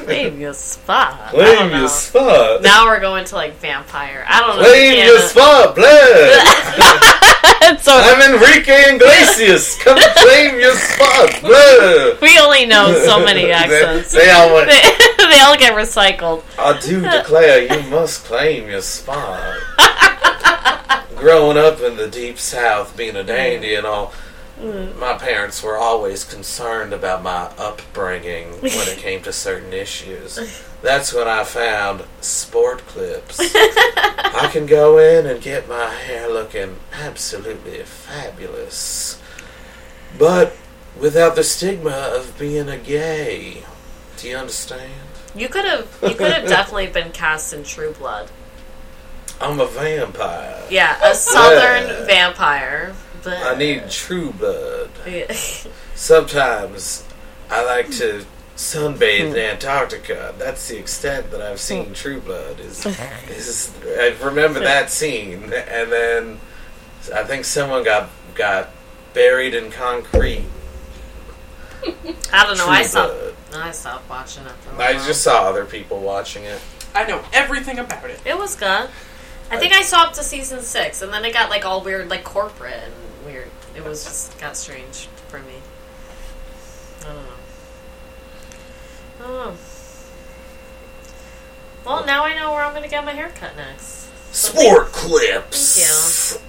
[0.04, 1.20] Claim your spot.
[1.28, 2.62] I Claim don't your spot.
[2.62, 4.24] Now we're going to like vampire.
[4.28, 4.64] I don't know.
[4.68, 5.06] Claim Yeah.
[5.06, 6.42] your spot, blood.
[7.80, 9.76] so I'm Enrique Iglesias.
[9.82, 12.18] Come claim your spot, blood.
[12.20, 14.10] we only know so many accents.
[14.12, 14.68] They, they all went.
[14.70, 14.80] they,
[15.24, 16.42] they all get recycled.
[16.58, 19.56] I do declare you must claim your spot.
[21.16, 24.12] Growing up in the deep south, being a dandy and all,
[24.60, 24.98] Mm.
[24.98, 30.38] my parents were always concerned about my upbringing when it came to certain issues.
[30.82, 33.38] That's when I found sport clips.
[33.54, 39.20] I can go in and get my hair looking absolutely fabulous,
[40.18, 40.56] but
[40.98, 43.62] without the stigma of being a gay.
[44.16, 44.92] Do you understand?
[45.34, 45.86] You could have.
[46.02, 48.30] You could have definitely been cast in True Blood.
[49.38, 50.62] I'm a vampire.
[50.70, 52.06] Yeah, a southern Yeah.
[52.06, 52.94] vampire.
[53.26, 54.90] But I need true blood.
[55.06, 55.32] Yeah.
[55.96, 57.04] Sometimes
[57.50, 58.24] I like to
[58.56, 60.32] sunbathe in Antarctica.
[60.38, 61.92] That's the extent that I've seen hmm.
[61.92, 62.60] True Blood.
[62.60, 62.86] Is
[63.28, 64.64] is I remember hmm.
[64.64, 66.40] that scene, and then
[67.14, 68.70] I think someone got got
[69.12, 70.44] buried in concrete.
[72.32, 72.64] I don't know.
[72.64, 73.12] True I stopped.
[73.12, 73.34] Blood.
[73.52, 74.52] I stopped watching it.
[74.52, 75.06] For a I while.
[75.06, 76.60] just saw other people watching it.
[76.94, 78.20] I know everything about it.
[78.24, 78.88] It was good.
[79.48, 82.08] I think I saw up to season six, and then it got like all weird,
[82.08, 82.92] like corporate and
[83.26, 83.50] weird.
[83.74, 85.56] It was just got strange for me.
[87.02, 87.30] I don't know.
[89.18, 89.56] I don't know.
[91.84, 94.08] Well, now I know where I'm gonna get my hair cut next.
[94.32, 95.76] So Sport clips.
[95.76, 96.42] Thank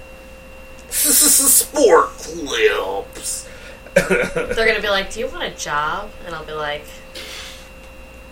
[0.88, 1.12] you.
[1.12, 3.48] Sport clips.
[3.94, 6.84] They're gonna be like, "Do you want a job?" And I'll be like,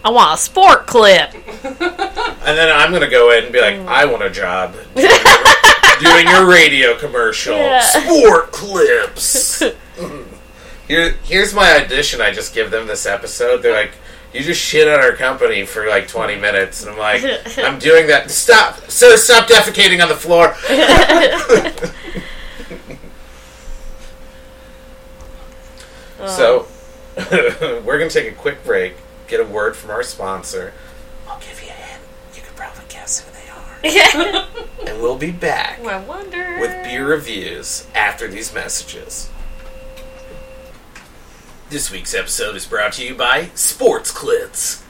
[0.04, 1.34] "I want a sport clip."
[2.46, 3.88] And then I'm gonna go in and be like, mm.
[3.88, 4.72] I want a job
[6.00, 7.56] doing, doing your radio commercial.
[7.56, 7.80] Yeah.
[7.80, 9.62] Sport clips.
[10.88, 12.20] Here, here's my audition.
[12.20, 13.60] I just give them this episode.
[13.60, 13.92] They're like,
[14.32, 17.24] you just shit on our company for like 20 minutes, and I'm like,
[17.58, 18.30] I'm doing that.
[18.30, 19.16] Stop, sir.
[19.16, 20.54] Stop defecating on the floor.
[26.28, 26.66] so,
[27.84, 28.94] we're gonna take a quick break.
[29.26, 30.72] Get a word from our sponsor.
[31.26, 32.02] I'll give you a hint.
[32.34, 33.75] You could probably guess who they are.
[34.86, 36.58] And we'll be back I wonder.
[36.60, 39.30] with beer reviews after these messages.
[41.70, 44.82] This week's episode is brought to you by Sports Clits.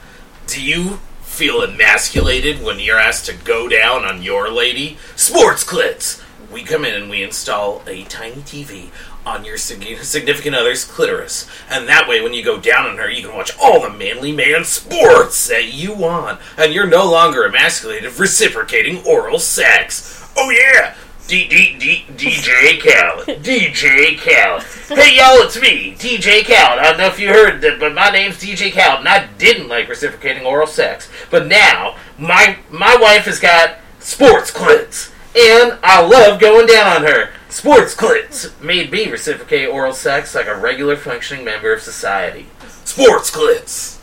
[0.47, 4.97] Do you feel emasculated when you're asked to go down on your lady?
[5.15, 6.23] Sports Clits!
[6.51, 8.89] We come in and we install a tiny TV
[9.27, 11.49] on your significant other's clitoris.
[11.69, 14.31] And that way, when you go down on her, you can watch all the manly
[14.31, 16.39] man sports that you want.
[16.57, 20.31] And you're no longer emasculated reciprocating oral sex.
[20.37, 20.95] Oh, yeah!
[21.27, 23.43] D D D DJ Khaled.
[23.43, 24.63] DJ Khaled.
[24.97, 26.79] Hey y'all, it's me, DJ Khaled.
[26.79, 29.67] I don't know if you heard that, but my name's DJ Khaled, and I didn't
[29.67, 31.09] like reciprocating oral sex.
[31.29, 37.03] But now, my my wife has got sports clits, and I love going down on
[37.03, 37.29] her.
[37.49, 42.47] Sports clits made me reciprocate oral sex like a regular functioning member of society.
[42.83, 43.95] Sports clits.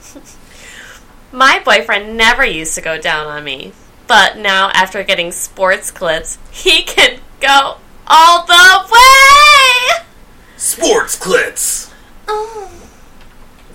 [1.32, 3.72] My boyfriend never used to go down on me,
[4.06, 10.04] but now after getting sports clips, he can go all the way.
[10.56, 11.92] Sports clits.
[12.28, 12.70] Oh.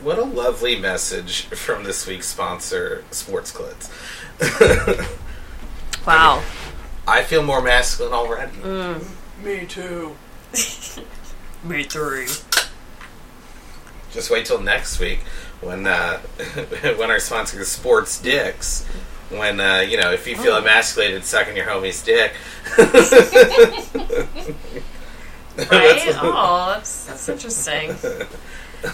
[0.01, 3.89] What a lovely message from this week's sponsor, Sports Clits.
[6.05, 6.41] Wow.
[7.09, 8.51] I feel more masculine already.
[9.43, 10.15] Me too.
[11.63, 12.27] Me three.
[14.11, 15.19] Just wait till next week
[15.61, 16.17] when uh,
[16.97, 18.85] when our sponsor is Sports Dicks.
[19.29, 22.33] When uh, you know, if you feel emasculated sucking your homie's dick.
[25.69, 26.01] Right?
[26.21, 27.89] Oh, that's, that's interesting.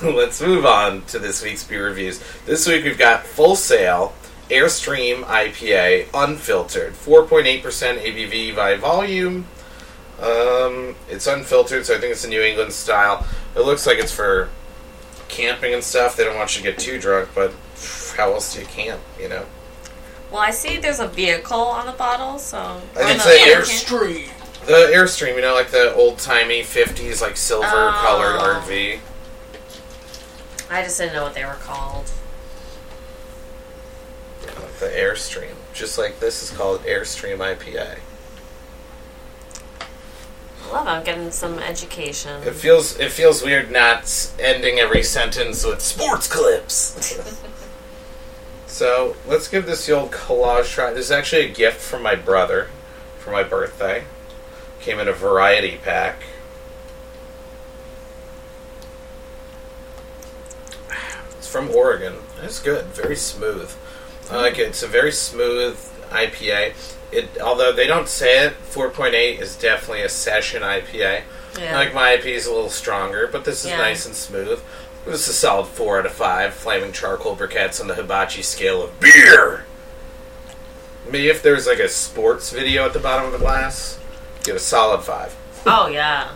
[0.01, 2.19] let's move on to this week's beer reviews.
[2.47, 4.15] This week we've got Full Sail
[4.49, 9.47] Airstream IPA unfiltered, 4.8% ABV by volume.
[10.21, 13.25] Um, it's unfiltered, so I think it's a New England style.
[13.55, 14.49] It looks like it's for
[15.27, 16.15] camping and stuff.
[16.15, 17.53] They don't want you to get too drunk, but
[18.15, 19.01] how else do you camp?
[19.19, 19.45] You know.
[20.31, 22.81] Well, I see there's a vehicle on the bottle, so.
[22.95, 24.29] It's or a the- air- Airstream.
[24.65, 28.63] The Airstream, you know, like the old timey '50s, like silver colored Oh.
[28.65, 28.99] RV.
[30.71, 32.09] I just didn't know what they were called.
[34.79, 37.99] The Airstream, just like this is called Airstream IPA.
[40.63, 40.87] I love.
[40.87, 42.43] I'm getting some education.
[42.43, 47.17] It feels it feels weird not ending every sentence with sports clips.
[48.67, 50.91] so let's give this the old collage try.
[50.91, 52.69] This is actually a gift from my brother
[53.19, 54.03] for my birthday.
[54.81, 56.21] Came in a variety pack.
[61.37, 62.15] It's from Oregon.
[62.41, 63.71] It's good, very smooth.
[64.31, 64.67] I like it.
[64.67, 65.77] It's a very smooth
[66.09, 66.73] IPA.
[67.11, 71.21] It although they don't say it, 4.8 is definitely a session IPA.
[71.59, 71.73] Yeah.
[71.73, 73.77] I like my IPAs a little stronger, but this is Yeah.
[73.77, 74.59] nice and smooth.
[75.05, 76.53] This is a solid four out of five.
[76.53, 79.65] Flaming charcoal briquettes on the hibachi scale of beer.
[81.05, 83.99] Maybe if there's like a sports video at the bottom of the glass,
[84.43, 85.35] give a solid five.
[85.67, 86.29] Oh, yeah.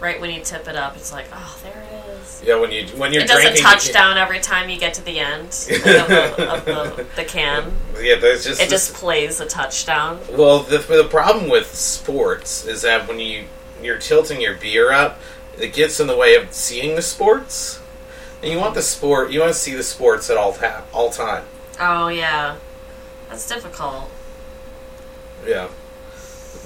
[0.00, 2.42] Right when you tip it up, it's like, oh, there it is.
[2.44, 5.04] Yeah, when you when you're It does a drinking, touchdown every time you get to
[5.04, 7.72] the end of, the, of the, the can.
[8.00, 10.18] Yeah, there's just It this- just plays a touchdown.
[10.32, 13.44] Well, the, the problem with sports is that when you
[13.82, 15.20] you're tilting your beer up,
[15.58, 17.78] it gets in the way of seeing the sports.
[18.42, 21.10] And you want the sport, you want to see the sports at all ta- all
[21.10, 21.44] time.
[21.78, 22.56] Oh, yeah.
[23.28, 24.10] That's difficult.
[25.46, 25.68] Yeah.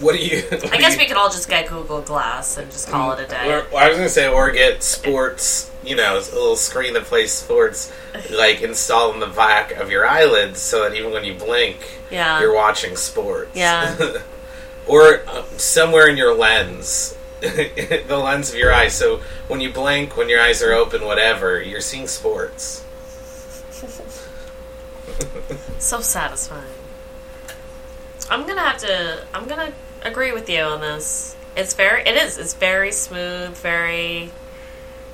[0.01, 0.43] What do you?
[0.73, 3.53] I guess we could all just get Google Glass and just call it a day.
[3.53, 5.71] Or, I was gonna say, or get sports.
[5.85, 7.93] You know, a little screen that plays sports,
[8.31, 11.77] like installed in the back of your eyelids, so that even when you blink,
[12.11, 12.41] Yeah.
[12.41, 13.51] you're watching sports.
[13.55, 13.95] Yeah.
[14.87, 18.89] or uh, somewhere in your lens, the lens of your eye.
[18.89, 22.83] So when you blink, when your eyes are open, whatever, you're seeing sports.
[25.79, 26.65] So satisfying.
[28.31, 29.27] I'm gonna have to.
[29.35, 29.73] I'm gonna
[30.05, 31.37] agree with you on this.
[31.57, 32.03] It's very.
[32.03, 32.39] It is.
[32.39, 33.57] It's very smooth.
[33.57, 34.31] Very.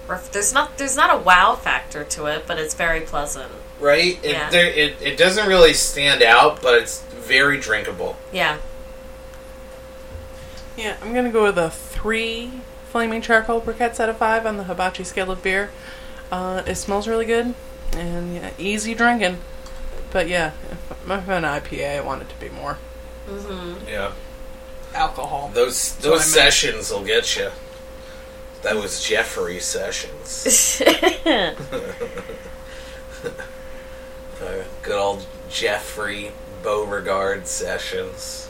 [0.08, 0.30] rough.
[0.32, 0.78] There's not.
[0.78, 3.50] There's not a wow factor to it, but it's very pleasant.
[3.78, 4.22] Right?
[4.24, 4.50] It, Yeah.
[4.50, 8.16] there, it, it doesn't really stand out, but it's very drinkable.
[8.32, 8.58] Yeah.
[10.76, 12.52] Yeah, I'm gonna go with a three
[12.90, 15.70] flaming charcoal briquettes out of five on the hibachi scale of beer.
[16.32, 17.54] Uh, it smells really good
[17.92, 19.38] and yeah, easy drinking.
[20.10, 22.78] But yeah, if, if I'm an IPA, I want it to be more
[23.28, 23.86] Mm-hmm.
[23.88, 24.12] Yeah.
[24.94, 25.50] Alcohol.
[25.52, 27.50] Those what those sessions will get you.
[28.62, 30.82] That was Jeffrey Sessions.
[34.42, 38.48] Uh, good old Jeffrey Beauregard Sessions.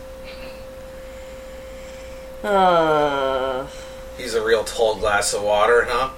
[2.45, 3.67] uh,
[4.17, 6.11] He's a real tall glass of water, huh?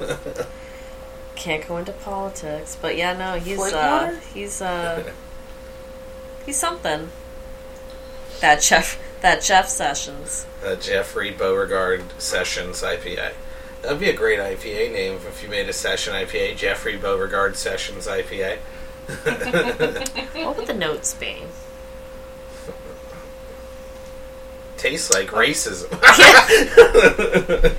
[1.36, 5.12] can't go into politics, but yeah, no, he's Flint uh, he's uh,
[6.44, 7.10] he's something.
[8.40, 8.98] That Jeff.
[9.22, 10.46] That Jeff Sessions.
[10.64, 13.32] Uh, Jeffrey Beauregard Sessions IPA.
[13.80, 16.56] That'd be a great IPA name if you made a session IPA.
[16.56, 18.58] Jeffrey Beauregard Sessions IPA.
[20.44, 21.42] What would the notes be?
[24.76, 25.90] Tastes like racism.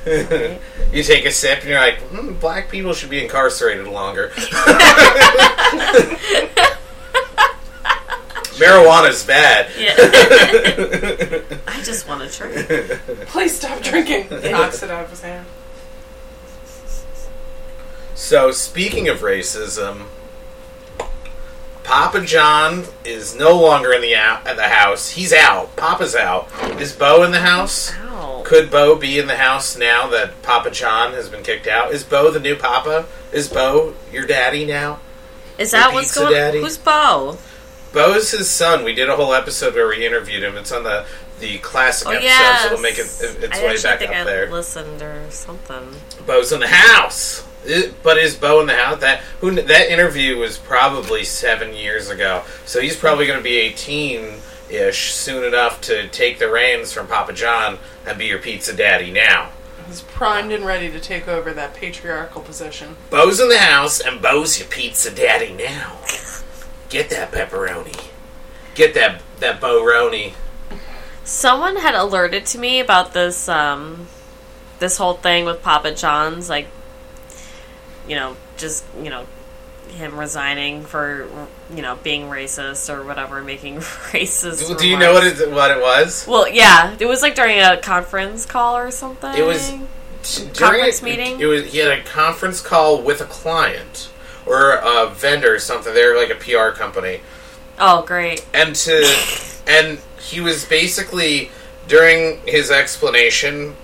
[0.92, 4.32] you take a sip and you're like, hmm, black people should be incarcerated longer.
[8.60, 9.68] Marijuana's bad.
[9.78, 9.94] Yeah.
[11.66, 13.00] I just want to drink.
[13.28, 14.28] Please stop drinking.
[14.42, 15.46] He knocks it out of his hand.
[18.14, 20.02] So, speaking of racism,
[21.84, 25.10] Papa John is no longer in the out, at the house.
[25.10, 25.74] He's out.
[25.76, 26.48] Papa's out.
[26.80, 27.92] Is Bo in the house?
[27.96, 28.42] Ow.
[28.44, 31.92] Could Bo be in the house now that Papa John has been kicked out?
[31.92, 33.06] Is Bo the new Papa?
[33.32, 35.00] Is Bo your daddy now?
[35.58, 36.32] Is that The what's pizza going?
[36.34, 36.60] daddy?
[36.60, 37.38] Who's Bo?
[37.92, 38.84] Bo's his son.
[38.84, 40.56] We did a whole episode where we interviewed him.
[40.56, 41.06] It's on the
[41.40, 44.16] the classic Oh episode, yeah, so it'll make it, its I way back think up
[44.18, 44.50] I there.
[44.50, 45.94] listened or something.
[46.26, 47.46] Bo's in the house.
[47.66, 49.00] I- but is Bo in the house?
[49.00, 52.42] That who that interview was probably seven years ago.
[52.66, 57.06] So he's probably going to be eighteen ish soon enough to take the reins from
[57.08, 59.50] Papa John and be your pizza daddy now.
[59.88, 62.96] He's primed and ready to take over that patriarchal position.
[63.10, 65.98] Bo's in the house and Bo's your pizza daddy now.
[66.90, 68.08] Get that pepperoni.
[68.74, 70.34] Get that that Bo-roni.
[71.24, 74.08] Someone had alerted to me about this um,
[74.78, 76.66] this whole thing with Papa John's, like,
[78.08, 79.26] you know, just you know,
[79.88, 81.28] him resigning for
[81.72, 84.68] you know being racist or whatever, making racist.
[84.68, 86.26] Do, do you know what it, what it was?
[86.26, 89.32] Well, yeah, it was like during a conference call or something.
[89.34, 89.72] It was
[90.22, 91.40] Conference during meeting?
[91.40, 94.10] It was he had a conference call with a client
[94.50, 95.94] or a vendor or something.
[95.94, 97.20] They're like a PR company,
[97.78, 98.44] Oh, great.
[98.52, 99.16] and to
[99.66, 101.50] and he was basically
[101.88, 103.76] during his explanation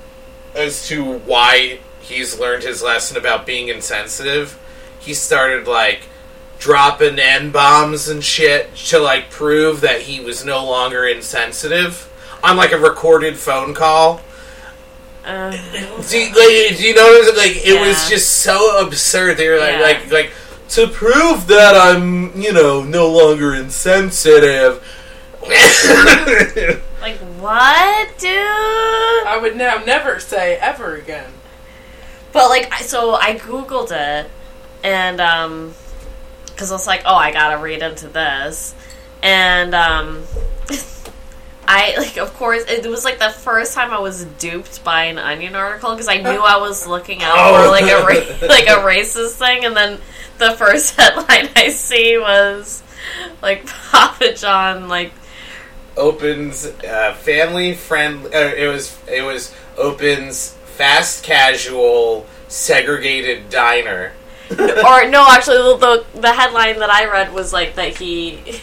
[0.55, 4.59] as to why he's learned his lesson about being insensitive.
[5.01, 6.09] He started like
[6.59, 12.11] dropping n bombs and shit to like prove that he was no longer insensitive
[12.43, 14.21] on like a recorded phone call.
[15.25, 17.37] Uh, Do you, like, do you notice?
[17.37, 19.37] Like, it was just so absurd.
[19.37, 19.81] They were like, Yeah.
[19.81, 20.31] like, like
[20.71, 24.83] to prove that I'm, you know, no longer insensitive.
[27.01, 28.31] like what, dude?
[28.37, 31.31] I would now never say ever again.
[32.33, 34.31] But like, I- so I googled it,
[34.83, 35.75] and um,
[36.47, 38.75] because I was like, oh, I gotta read into this,
[39.23, 40.25] and um,
[41.69, 45.19] I like, of course, it was like the first time I was duped by an
[45.19, 47.63] Onion article because I knew I was looking out Oh.
[47.65, 50.01] for like a ra- like a racist thing, and then
[50.39, 52.83] the first headline I see was
[53.43, 55.13] like Papa John like
[55.97, 58.27] opens uh, family friend.
[58.27, 64.13] Uh, it was it was opens fast casual segregated diner.
[64.51, 68.61] or no, actually, the, the the headline that I read was like that he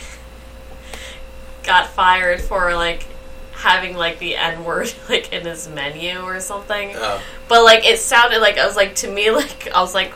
[1.63, 3.05] got fired for like
[3.51, 6.91] having like the N word like in his menu or something.
[6.95, 7.21] Oh.
[7.47, 10.13] But like it sounded like I was like to me like I was like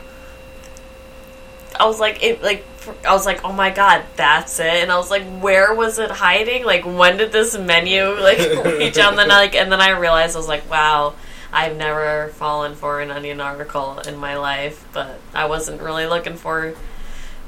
[1.78, 2.64] I was like it like
[3.06, 4.82] I was like, oh my god, that's it.
[4.82, 6.64] And I was like, where was it hiding?
[6.64, 9.10] Like, when did this menu like reach out?
[9.10, 11.14] And then I, like, and then I realized I was like, wow,
[11.52, 16.36] I've never fallen for an onion article in my life, but I wasn't really looking
[16.36, 16.74] for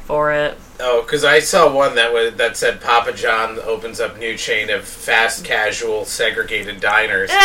[0.00, 0.58] for it.
[0.80, 4.70] Oh, because I saw one that was that said Papa John opens up new chain
[4.70, 7.30] of fast casual segregated diners.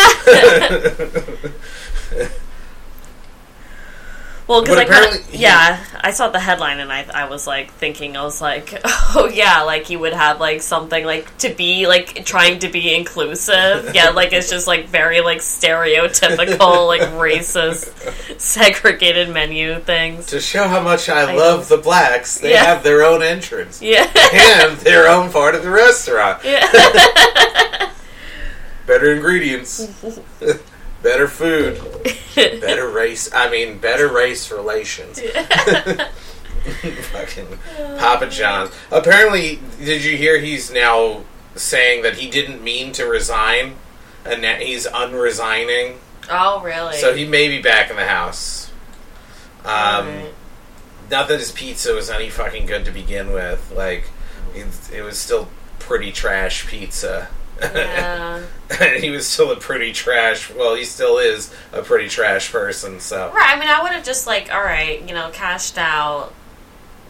[4.48, 7.72] Well, because I kind apparently- yeah, I saw the headline and I, I was like
[7.74, 11.88] thinking, I was like, oh yeah, like he would have like something like to be
[11.88, 13.91] like trying to be inclusive.
[13.96, 17.89] Yeah, like it's just like very like stereotypical, like racist,
[18.39, 20.28] segregated menu things.
[20.28, 22.66] to show how much I, I love the blacks, they Yeah.
[22.66, 26.43] have their own entrance Yeah, and their own part of the restaurant.
[26.43, 27.91] yeah,
[28.86, 29.88] Better ingredients,
[31.06, 31.80] better food,
[32.36, 33.32] better race.
[33.34, 35.22] I mean, better race relations.
[37.12, 37.47] Fucking
[37.99, 38.72] Papa John's.
[38.91, 43.76] Apparently, did you hear he's now saying that he didn't mean to resign,
[44.26, 45.97] and that he's unresigning.
[46.30, 46.97] Oh really?
[46.97, 48.72] So he may be back in the house.
[49.64, 50.34] Um, Alright.
[51.12, 53.72] Not that his pizza was any fucking good to begin with.
[53.76, 54.10] Like,
[54.56, 57.30] it, it was still pretty trash pizza.
[57.62, 58.41] Yeah.
[58.80, 60.51] and he was still a pretty trash.
[60.51, 62.99] Well, he still is a pretty trash person.
[62.99, 63.56] So Right.
[63.56, 66.34] I mean, I would have just like, all right, you know, cashed out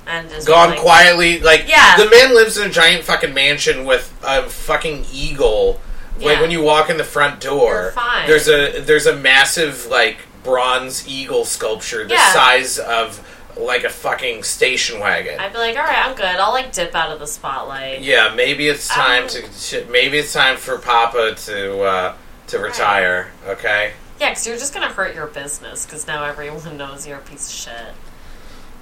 [0.07, 1.39] and just gone like, quietly.
[1.39, 1.97] Like Yeah.
[1.97, 5.81] the man lives in a giant fucking mansion with a fucking eagle.
[6.19, 7.93] Like when you walk in the front door,
[8.25, 12.31] there's a there's a massive like bronze eagle sculpture the Yeah.
[12.33, 13.24] size of
[13.57, 15.39] like a fucking station wagon.
[15.39, 16.25] I'd be like, all right, I'm good.
[16.25, 18.01] I'll like dip out of the spotlight.
[18.01, 22.15] yeah, maybe it's time Um, to maybe it's time for Papa to uh,
[22.47, 23.31] to retire.
[23.47, 23.93] Okay.
[24.19, 27.47] Yeah, because you're just gonna hurt your business because now everyone knows you're a piece
[27.47, 27.93] of shit.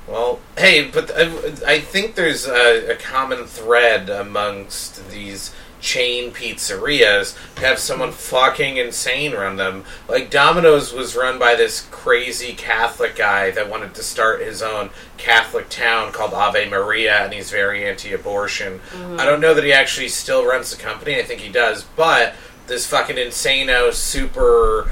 [0.07, 1.32] Well, hey, but I,
[1.65, 5.53] I think there's a, a common thread amongst these
[5.84, 9.84] chain pizzerias to have someone fucking insane run them.
[10.07, 14.91] Like Domino's was run by this crazy Catholic guy that wanted to start his own
[15.17, 18.79] Catholic town called Ave Maria, and he's very anti-abortion.
[18.79, 19.19] Mm-hmm.
[19.19, 21.19] I don't know that he actually still runs the company.
[21.19, 22.34] I think he does, but
[22.67, 24.89] this fucking insano, super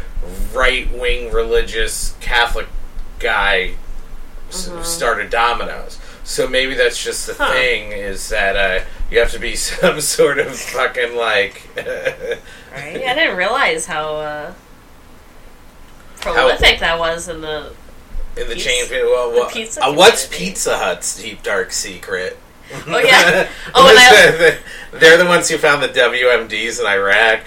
[0.53, 2.67] right-wing religious Catholic
[3.19, 3.75] guy
[4.49, 4.83] s- mm-hmm.
[4.83, 5.99] started Domino's.
[6.31, 7.33] So maybe that's just the.
[7.33, 7.51] Huh.
[7.51, 12.39] thing is that uh, you have to be some sort of fucking like Right?
[12.71, 14.53] I didn't realize how uh,
[16.21, 17.73] prolific that was in the.
[18.37, 18.85] in the Pizza- chain.
[18.89, 20.25] Well, well, pizza uh, what's.
[20.27, 22.37] Pizza Hut's deep dark secret?
[22.87, 23.49] Oh yeah.
[23.75, 24.57] Oh, and I,
[24.97, 27.41] they're the ones who found the WMDs in Iraq.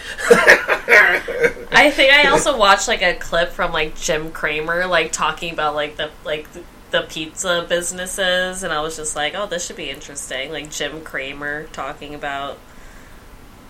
[1.73, 5.75] I think I also watched like a clip from like Jim Cramer, like talking about
[5.75, 6.63] like the like the,
[6.95, 10.53] the pizza businesses, and I was just like, oh, this should be interesting.
[10.53, 12.57] Like Jim Cramer talking about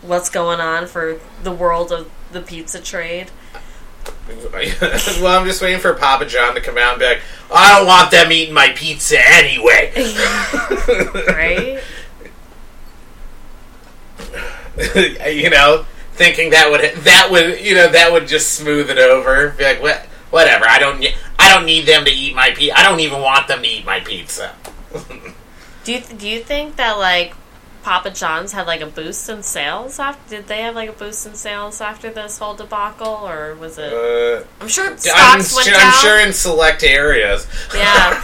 [0.03, 3.31] what's going on for the world of the pizza trade.
[4.29, 7.87] well, I'm just waiting for Papa John to come out and be like, "I don't
[7.87, 9.91] want them eating my pizza anyway."
[11.27, 11.83] Right?
[15.33, 19.51] you know, thinking that would that would you know that would just smooth it over.
[19.57, 20.67] Be like, what, whatever.
[20.67, 21.03] I don't
[21.39, 22.77] I don't need them to eat my pizza.
[22.77, 24.55] I don't even want them to eat my pizza.
[25.85, 27.35] Do you do you think that like
[27.83, 30.37] Papa John's had like a boost in sales after?
[30.37, 33.93] Did they have like a boost in sales after this whole debacle, or was it?
[33.93, 35.81] Uh, I'm sure I'm, stocks went su- down.
[35.83, 37.47] I'm sure in select areas.
[37.75, 38.19] Yeah.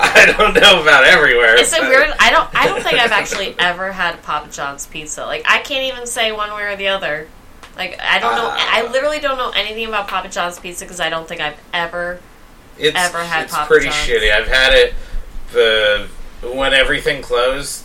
[0.00, 1.56] I don't know about everywhere.
[1.56, 2.14] It's a weird.
[2.20, 2.48] I don't.
[2.54, 5.26] I don't think I've actually ever had Papa John's pizza.
[5.26, 7.26] Like I can't even say one way or the other.
[7.78, 8.50] Like I don't know.
[8.52, 8.70] Ah.
[8.72, 12.20] I literally don't know anything about Papa John's pizza because I don't think I've ever.
[12.76, 13.96] it's, ever had it's Papa pretty John's.
[13.96, 14.32] shitty.
[14.32, 14.94] I've had it
[15.52, 16.08] the
[16.42, 17.84] when everything closed.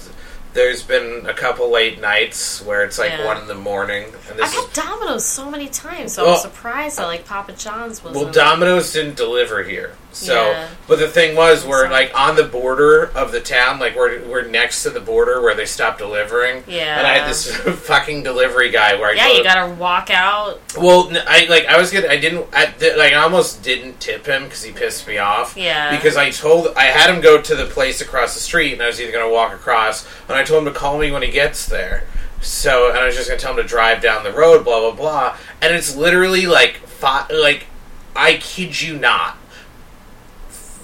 [0.54, 3.26] There's been a couple late nights where it's like Yeah.
[3.26, 6.36] one in the morning, and I've this is had Domino's so many times, so Well-
[6.36, 8.14] I'm surprised that like Papa John's was.
[8.16, 10.52] Well, Domino's didn't deliver here, so.
[10.52, 10.70] Yeah.
[10.88, 14.48] But the thing was, we're like on the border of the town, like we're we're
[14.48, 16.64] next to the border where they stopped delivering.
[16.68, 16.98] Yeah.
[17.00, 17.56] And I had this
[17.88, 20.62] fucking delivery guy where I Yeah, told you gotta walk out.
[20.78, 22.66] Well, I like I was gonna I didn't I,
[22.98, 25.58] like I almost didn't tip him because he pissed me off.
[25.58, 25.96] Yeah.
[25.96, 28.88] Because I told I had him go to the place across the street, and I
[28.88, 31.66] was either gonna walk across, and I told him to call me when he gets
[31.66, 32.06] there.
[32.42, 34.92] So, and I was just gonna tell him to drive down the road, blah blah
[34.92, 35.38] blah.
[35.62, 37.68] And it's literally like five, like
[38.16, 39.38] I kid you not,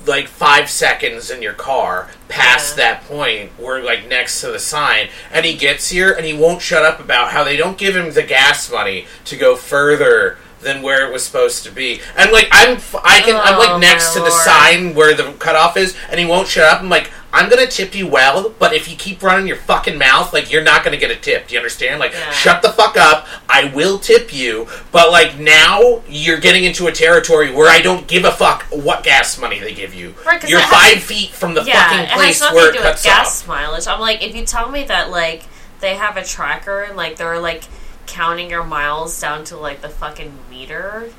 [0.05, 2.93] like five seconds in your car past Yeah.
[2.93, 6.61] that point we're like next to the sign and he gets here and he won't
[6.61, 10.81] shut up about how they don't give him the gas money to go further than
[10.81, 12.01] where it was supposed to be.
[12.17, 14.43] And like I'm, f- I can, I'm Oh, like next my to the lord.
[14.43, 16.81] sign where the cutoff is, and he won't shut up.
[16.81, 20.33] I'm like, I'm gonna tip you well, but if you keep running your fucking mouth,
[20.33, 21.47] like you're not gonna get a tip.
[21.47, 21.99] Do you understand?
[21.99, 22.31] Like, Yeah.
[22.31, 23.27] shut the fuck up.
[23.47, 28.07] I will tip you, but like now you're getting into a territory where I don't
[28.07, 30.15] give a fuck what gas money they give you.
[30.25, 33.03] Right, you're it has- five feet from the yeah, fucking place where to it cuts
[33.03, 33.47] gas off.
[33.47, 33.87] mileage.
[33.87, 35.43] I'm like, if you tell me that like
[35.81, 37.63] they have a tracker and like they're like
[38.09, 41.11] counting your miles down to like the fucking meter.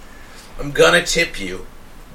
[0.59, 1.66] I'm gonna tip you.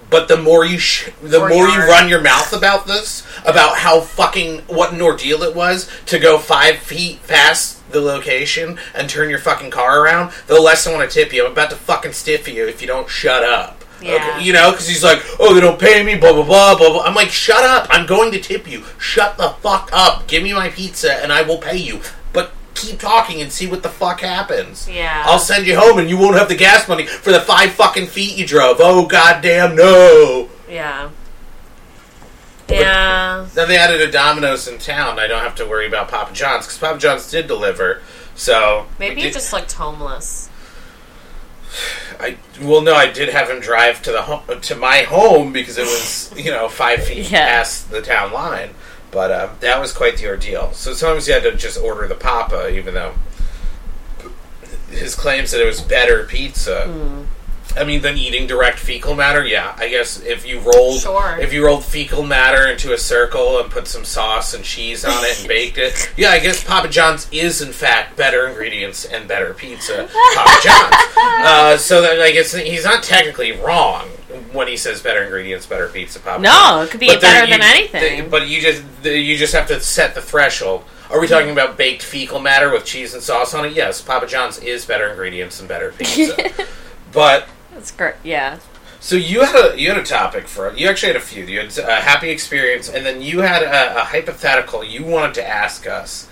[0.09, 3.77] But the more you sh- the Or more you run your mouth about this, about
[3.77, 9.09] how fucking what an ordeal it was to go five feet past the location and
[9.09, 11.45] turn your fucking car around, the less I want to tip you.
[11.45, 13.83] I'm about to fucking stiff you if you don't shut up.
[14.01, 14.39] Yeah.
[14.39, 17.03] you know, because he's like, oh, they don't pay me, blah blah blah blah blah.
[17.03, 17.87] I'm like, shut up!
[17.89, 18.83] I'm going to tip you.
[18.99, 20.27] Shut the fuck up.
[20.27, 22.01] Give me my pizza and I will pay you.
[22.75, 24.89] But keep talking and see what the fuck happens.
[24.89, 25.23] Yeah.
[25.25, 28.07] I'll send you home and you won't have the gas money for the five fucking
[28.07, 28.77] feet you drove.
[28.79, 30.49] Oh goddamn no!
[30.69, 31.09] Yeah.
[32.67, 33.47] Yeah.
[33.53, 35.19] Then they added a Domino's in town.
[35.19, 38.01] I don't have to worry about Papa John's because Papa John's did deliver.
[38.35, 40.49] So Maybe you just looked homeless.
[42.19, 45.77] I well no, I did have him drive to the home, to my home because
[45.77, 47.45] it was you know five feet Yeah.
[47.47, 48.69] past the town line.
[49.15, 50.73] But uh, that was quite the ordeal.
[50.73, 53.13] So sometimes you had to just order the Papa, even though
[54.89, 56.83] his claims that it was better pizza.
[56.83, 57.21] Hmm.
[57.79, 59.45] I mean, than eating direct fecal matter.
[59.45, 61.37] Yeah, I guess if you rolled Sure.
[61.39, 65.23] if you rolled fecal matter into a circle and put some sauce and cheese on
[65.23, 69.29] it and baked it, yeah, I guess Papa John's is in fact better ingredients and
[69.29, 70.09] better pizza.
[70.35, 70.95] Papa John's.
[71.47, 74.09] Uh, so that I guess he's not technically wrong
[74.53, 76.19] when he says better ingredients, better pizza.
[76.19, 76.41] Papa.
[76.41, 78.23] No, it could be But better than you- anything.
[78.23, 80.83] they- but you just you just have to set the threshold.
[81.09, 83.73] Are we talking about baked fecal matter with cheese and sauce on it?
[83.73, 86.35] Yes, Papa John's is better ingredients and better pizza.
[87.11, 88.15] but That's great.
[88.23, 88.57] Yeah.
[88.99, 91.45] so you had a you had a topic for you actually had a few.
[91.45, 95.47] You had a happy experience, and then you had a, a hypothetical you wanted to
[95.47, 96.27] ask us.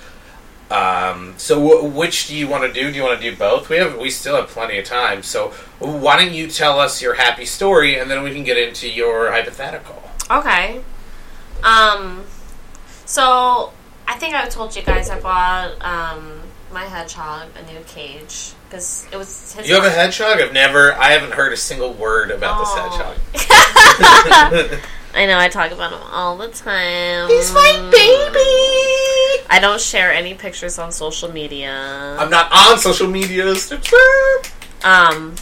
[0.74, 2.90] Um, so w- which do you want to do?
[2.92, 3.70] Do you want to do both?
[3.70, 5.22] We have we still have plenty of time.
[5.22, 5.50] So
[5.80, 9.32] why don't you tell us your happy story, and then we can get into your
[9.32, 10.02] hypothetical.
[10.32, 10.82] Okay.
[11.64, 12.24] Um.
[13.06, 13.72] So
[14.08, 16.40] I think I told you guys I bought um
[16.72, 19.70] my hedgehog a new cage because it was his.
[19.70, 20.42] You have a hedgehog?
[20.42, 20.94] I've never.
[20.94, 23.16] I haven't heard a single word about Oh.
[23.36, 24.80] this hedgehog.
[25.16, 27.30] I know I talk about him all the time.
[27.30, 29.46] He's my baby.
[29.50, 32.16] I don't share any pictures on social media.
[32.18, 33.54] I'm not on social media.
[33.56, 34.46] subscribe.
[34.84, 35.36] Um,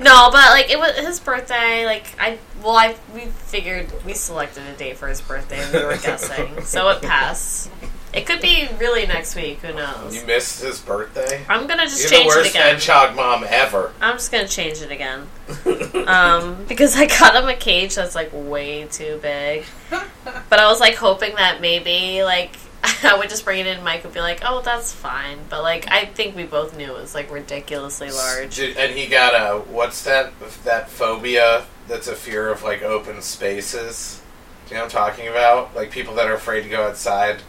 [0.00, 1.84] no, but like it was his birthday.
[1.84, 5.84] Like I, well, I we figured we selected a date for his birthday and we
[5.84, 7.70] were guessing, so it passed.
[8.14, 9.58] It could be really next week.
[9.60, 10.14] Who knows?
[10.14, 11.44] You missed his birthday.
[11.48, 12.74] I'm gonna just You're change the it worst again.
[12.74, 13.92] hedgehog mom ever.
[14.00, 15.26] I'm just gonna change it again.
[16.06, 19.64] um, because I got him a cage that's like way too big.
[19.90, 22.56] But I was like hoping that maybe like
[23.02, 23.82] I would just bring it in.
[23.82, 27.00] Mike would be like, "Oh, that's fine." But like I think we both knew it
[27.00, 28.56] was like ridiculously large.
[28.56, 30.32] Did- and he got a what's that
[30.64, 34.20] that phobia that's a fear of like open spaces.
[34.66, 35.74] Do you know what I'm talking about?
[35.74, 37.40] Like people that are afraid to go outside.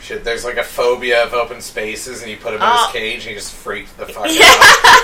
[0.00, 2.84] Shit, there's like a phobia of open spaces, and you put him in Oh.
[2.86, 4.44] his cage, and he just freaked the fuck Yeah.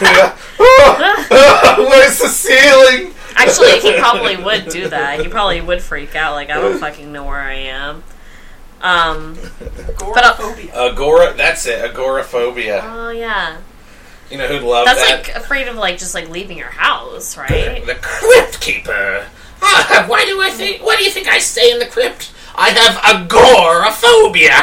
[0.03, 0.39] out.
[0.59, 3.15] oh, where's the ceiling?
[3.37, 5.21] Actually, he probably would do that.
[5.21, 6.33] He probably would freak out.
[6.35, 8.03] Like I don't fucking know where I am.
[8.81, 9.39] Um.
[9.89, 10.73] Agoraphobia.
[10.75, 11.85] Agora, that's it.
[11.85, 12.81] Agoraphobia.
[12.85, 13.59] Oh yeah.
[14.31, 15.27] You know who'd love That's that?
[15.29, 17.85] like afraid of like just like leaving your house, right?
[17.87, 19.25] The crypt keeper.
[19.63, 20.83] Ah, why do I think?
[20.85, 22.33] Why do you think I stay in the crypt?
[22.59, 24.55] I have agoraphobia.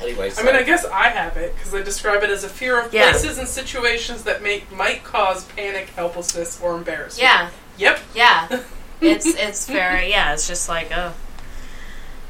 [0.02, 2.80] Anyways, I mean, I guess I have it because I describe it as a fear
[2.80, 3.10] of Yeah.
[3.12, 7.22] places and situations that make might cause panic, helplessness, or embarrassment.
[7.22, 7.50] Yeah.
[7.78, 8.00] Yep.
[8.14, 8.60] Yeah.
[9.00, 11.12] It's it's very yeah, it's just like oh.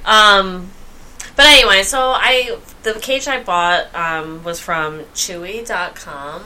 [0.06, 0.70] Um
[1.36, 6.42] but anyway, so I the cage I bought um was from chewy.com.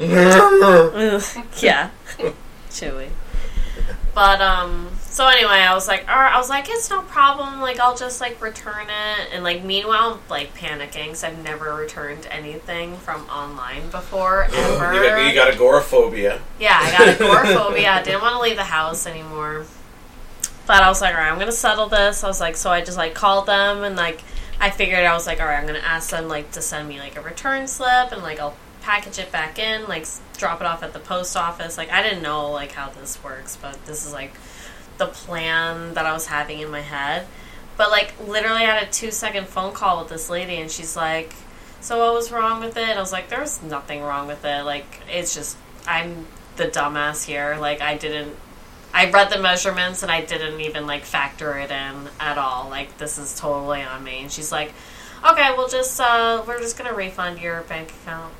[0.00, 1.22] Ugh,
[1.60, 1.90] yeah.
[2.68, 3.10] chewy.
[4.12, 7.60] But um so anyway, I was like, all right, I was like, it's no problem.
[7.60, 9.28] Like, I'll just like return it.
[9.30, 14.94] And like, meanwhile, I'm, like panicking because I've never returned anything from online before ever.
[14.94, 16.40] you, got, you got agoraphobia.
[16.58, 17.90] Yeah, I got agoraphobia.
[17.90, 19.66] I didn't want to leave the house anymore.
[20.66, 22.24] But I was like, all right, I'm gonna settle this.
[22.24, 24.22] I was like, so I just like called them and like
[24.58, 26.98] I figured I was like, all right, I'm gonna ask them like to send me
[27.00, 30.06] like a return slip and like I'll package it back in, like
[30.38, 31.76] drop it off at the post office.
[31.76, 34.32] Like I didn't know like how this works, but this is like
[35.02, 37.26] the plan that I was having in my head.
[37.76, 40.96] But like literally, I had a two second phone call with this lady, and she's
[40.96, 41.34] like,
[41.80, 44.64] "So what was wrong with it?" I was like, "There's nothing wrong with it.
[44.64, 46.26] Like it's just I'm
[46.56, 47.56] the dumbass here.
[47.58, 48.36] Like I didn't.
[48.94, 52.68] I read the measurements and I didn't even like factor it in at all.
[52.68, 54.20] Like this is totally on me.
[54.22, 54.72] And she's like,
[55.28, 58.32] "Okay, we'll just uh, we're just gonna refund your bank account."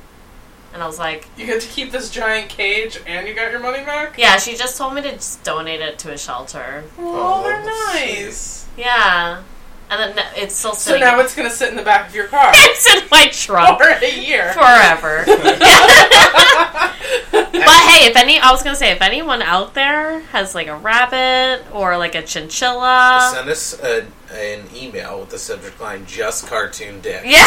[0.73, 3.59] And I was like, You get to keep this giant cage and you got your
[3.59, 4.17] money back?
[4.17, 6.83] "Yeah." She just told me to just donate it to a shelter.
[6.97, 8.65] Oh, Oh, they're nice.
[8.75, 9.43] Yeah,
[9.91, 12.49] and then it's still So now it's gonna sit in the back of your car
[12.55, 13.79] it's in my trunk.
[13.81, 14.51] for a year.
[14.53, 15.23] forever.
[17.65, 20.75] but hey, if any, I was gonna say, if anyone out there has like a
[20.75, 26.47] rabbit or like a chinchilla, Send us a, an email with the subject line "Just
[26.47, 27.45] Cartoon Dick." yeah,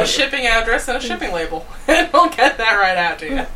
[0.00, 3.46] a shipping address and a shipping label, and we'll get that right out to you.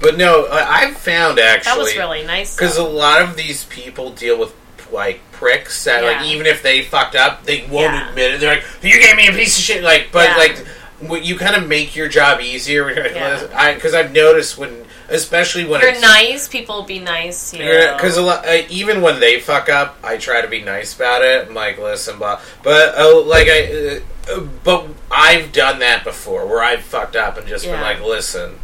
[0.00, 2.54] But no, I- I've found actually that was really nice.
[2.54, 4.54] because a lot of these people deal with
[4.92, 6.10] like pricks that Yeah.
[6.20, 8.08] like even if they fucked up, they won't Yeah.
[8.10, 8.40] admit it.
[8.40, 10.36] They're like, "You gave me a piece of shit." Like, but Yeah.
[10.36, 10.66] like.
[11.00, 13.74] What- You kind of make your job easier Yeah.
[13.74, 16.48] because I've noticed when, especially when You're it's, nice.
[16.48, 17.52] People be nice.
[17.54, 18.24] You Because know.
[18.24, 21.46] a lot, uh, even when they fuck up, I try to be nice about it.
[21.48, 22.40] I'm like, listen, blah.
[22.62, 24.00] But uh, like I,
[24.32, 28.58] uh, but I've done that before, where I've fucked up and just been like, listen,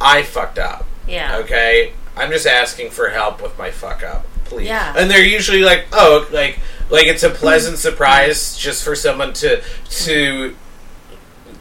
[0.00, 0.84] I fucked up.
[1.06, 4.66] yeah, Okay, I'm just asking for help with my fuck up, please.
[4.68, 4.94] Yeah.
[4.96, 6.58] And they're usually like, oh, like,
[6.90, 9.62] like it's a pleasant surprise just for someone to
[10.04, 10.56] to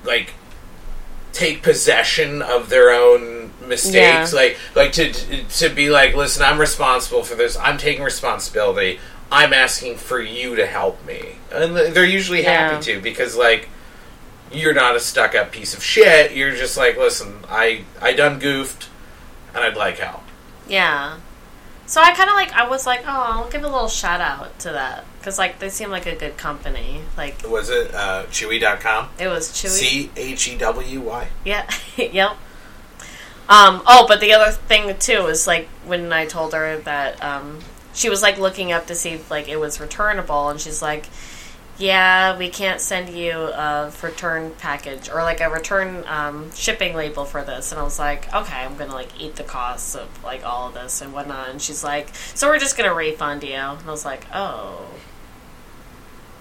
[0.04, 0.34] like
[1.32, 3.94] take possession of their own mistakes
[4.34, 4.40] Yeah.
[4.40, 9.00] like like to to be like listen i'm responsible for this i'm taking responsibility
[9.32, 12.70] i'm asking for you to help me and they're usually Yeah.
[12.70, 13.70] happy to because like
[14.52, 18.38] you're not a stuck up piece of shit you're just like listen i i done
[18.38, 18.90] goofed
[19.56, 20.22] and i'd like help
[20.68, 21.18] yeah.
[21.94, 22.52] So I kind of like.
[22.54, 25.70] I was like, oh, I'll give a little shout out to that because like they
[25.70, 27.04] seem like a good company.
[27.16, 30.10] Like was it uh chewy.com it was Chewy.
[30.16, 31.70] c-h-e-w-y Yeah.
[31.96, 32.32] yep.
[33.48, 37.60] Um, oh, but the other thing too is like when I told her that um,
[37.94, 41.06] she was like looking up to see if like it was returnable, and she's like,
[41.84, 47.26] "Yeah, we can't send you a return package or like a return um, shipping label
[47.26, 50.46] for this." And I was like, "Okay, I'm gonna like eat the costs of like
[50.46, 53.88] all of this and whatnot." And she's like, "So we're just gonna refund you?" And
[53.88, 54.86] I was like, "Oh."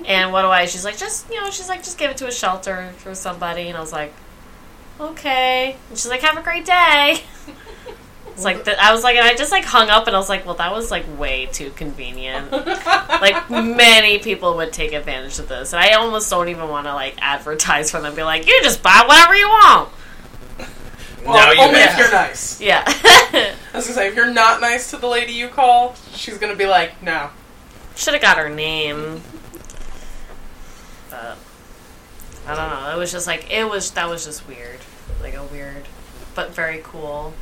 [0.07, 0.66] And what do I?
[0.66, 3.68] She's like, just you know, she's like, just give it to a shelter for somebody.
[3.68, 4.12] And I was like,
[5.01, 5.76] okay.
[5.88, 7.22] And she's like, have a great day.
[8.33, 8.78] It's like that.
[8.80, 10.72] I was like, and I just like hung up, and I was like, well, that
[10.72, 12.51] was like way too convenient.
[12.53, 16.95] like many people would take advantage of this, and I almost don't even want to
[16.95, 18.14] like advertise for them.
[18.14, 19.91] Be like, you just buy whatever you want.
[21.24, 21.93] Well, now you only have.
[21.93, 22.61] if you're nice.
[22.61, 22.83] Yeah.
[22.87, 26.57] I was gonna say, if you're not nice to the lady you call, she's gonna
[26.57, 27.30] be like, no.
[27.95, 29.20] Should have got her name.
[31.11, 31.37] But
[32.47, 32.97] I don't know.
[32.97, 33.91] It was just like it was.
[33.93, 34.80] That was just weird.
[35.20, 35.85] Like a weird,
[36.35, 37.35] but very cool.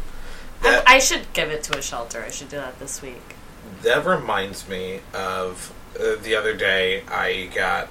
[0.63, 2.23] I, I should give it to a shelter.
[2.23, 3.35] I should do that this week.
[3.83, 7.89] That reminds me of uh, the other day I got.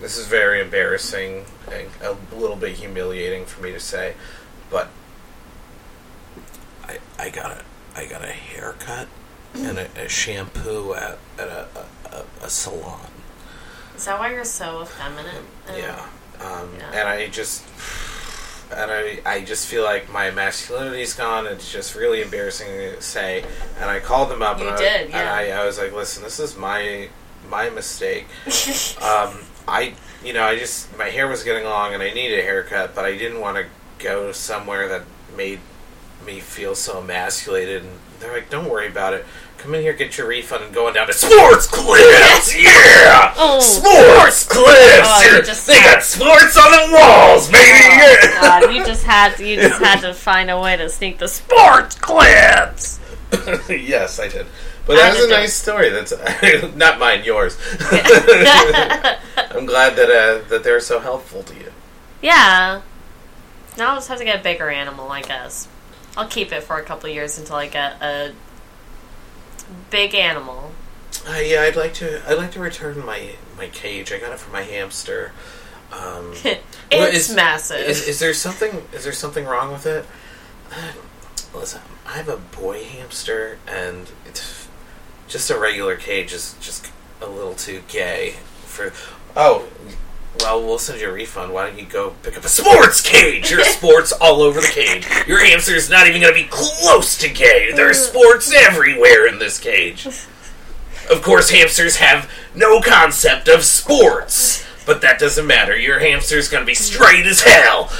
[0.00, 4.14] This is very embarrassing and a little bit humiliating for me to say,
[4.70, 4.88] but
[6.84, 7.62] I I got a
[7.96, 9.08] I got a haircut
[9.54, 13.10] and a, a shampoo at, at a, a, a, a salon.
[13.96, 15.42] Is that why you're so effeminate?
[15.76, 16.06] Yeah.
[16.40, 16.90] Um, Yeah.
[16.94, 17.64] And I just.
[18.72, 21.46] And I, I just feel like my masculinity's gone.
[21.46, 23.44] It's just really embarrassing to say.
[23.78, 24.58] And I called them up.
[24.58, 25.34] You and I, did, And yeah.
[25.34, 27.08] I, I was like, listen, this is my
[27.48, 28.26] my mistake.
[29.02, 29.94] um, I,
[30.24, 33.04] you know, I just my hair was getting long and I needed a haircut, but
[33.04, 33.66] I didn't want to
[33.98, 35.02] go somewhere that
[35.36, 35.60] made
[36.24, 37.82] me feel so emasculated.
[37.82, 39.24] And they're like, don't worry about it.
[39.60, 42.54] Come in here, get your refund, and going down to sports clips.
[42.56, 43.60] Yeah, Oh.
[43.60, 44.66] sports clips.
[45.04, 47.60] Oh, they got sports on the walls, baby.
[47.60, 48.40] Oh, Yeah.
[48.40, 51.28] God, you just had to, you just had to find a way to sneak the
[51.28, 53.00] sports clips.
[53.68, 54.46] yes, I did.
[54.86, 55.90] But I was a nice story.
[55.90, 56.12] That's
[56.74, 57.56] not mine, yours.
[57.82, 61.70] I'm glad that uh, that they're so helpful to you.
[62.22, 62.80] Yeah.
[63.76, 65.68] Now I'll just have to get a bigger animal, I guess.
[66.16, 68.32] I'll keep it for a couple years until I get a
[69.90, 70.72] big animal.
[71.28, 72.22] Uh, yeah, I'd like to.
[72.28, 74.12] I'd like to return my my cage.
[74.12, 75.32] I got it from my hamster.
[75.92, 76.62] Um, it's
[76.92, 77.78] what is- massive.
[77.80, 78.86] Is, is there something?
[78.92, 80.06] Is there something wrong with it?
[80.70, 80.92] Uh,
[81.54, 84.68] listen, I have a boy hamster, and it's
[85.28, 86.90] just a regular cage is just
[87.20, 88.92] a little too gay for.
[89.36, 89.68] Oh,
[90.38, 91.52] well, we'll send you a refund.
[91.52, 93.50] Why don't you go pick up a sports cage?
[93.50, 95.06] There's sports all over the cage.
[95.26, 97.72] Your hamster's not even going to be close to gay.
[97.74, 98.10] There's mm.
[98.10, 100.06] sports everywhere in this cage.
[100.06, 105.76] Of course, hamsters have no concept of sports, but that doesn't matter.
[105.76, 107.90] Your hamster's going to be straight as hell.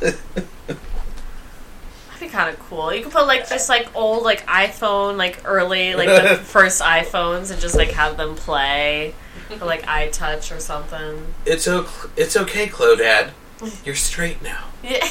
[0.00, 0.16] That'd
[2.20, 2.94] be kind of cool.
[2.94, 7.50] You could put like just like old like iPhone, like early like the first iPhones,
[7.50, 9.14] and just like have them play,
[9.50, 11.34] or like touch or something.
[11.46, 13.30] It's okay, it's okay, Clodad.
[13.84, 14.64] You're straight now.
[14.82, 15.08] Yeah.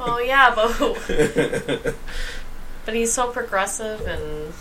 [0.00, 0.76] oh yeah, but
[2.84, 4.52] but he's so progressive and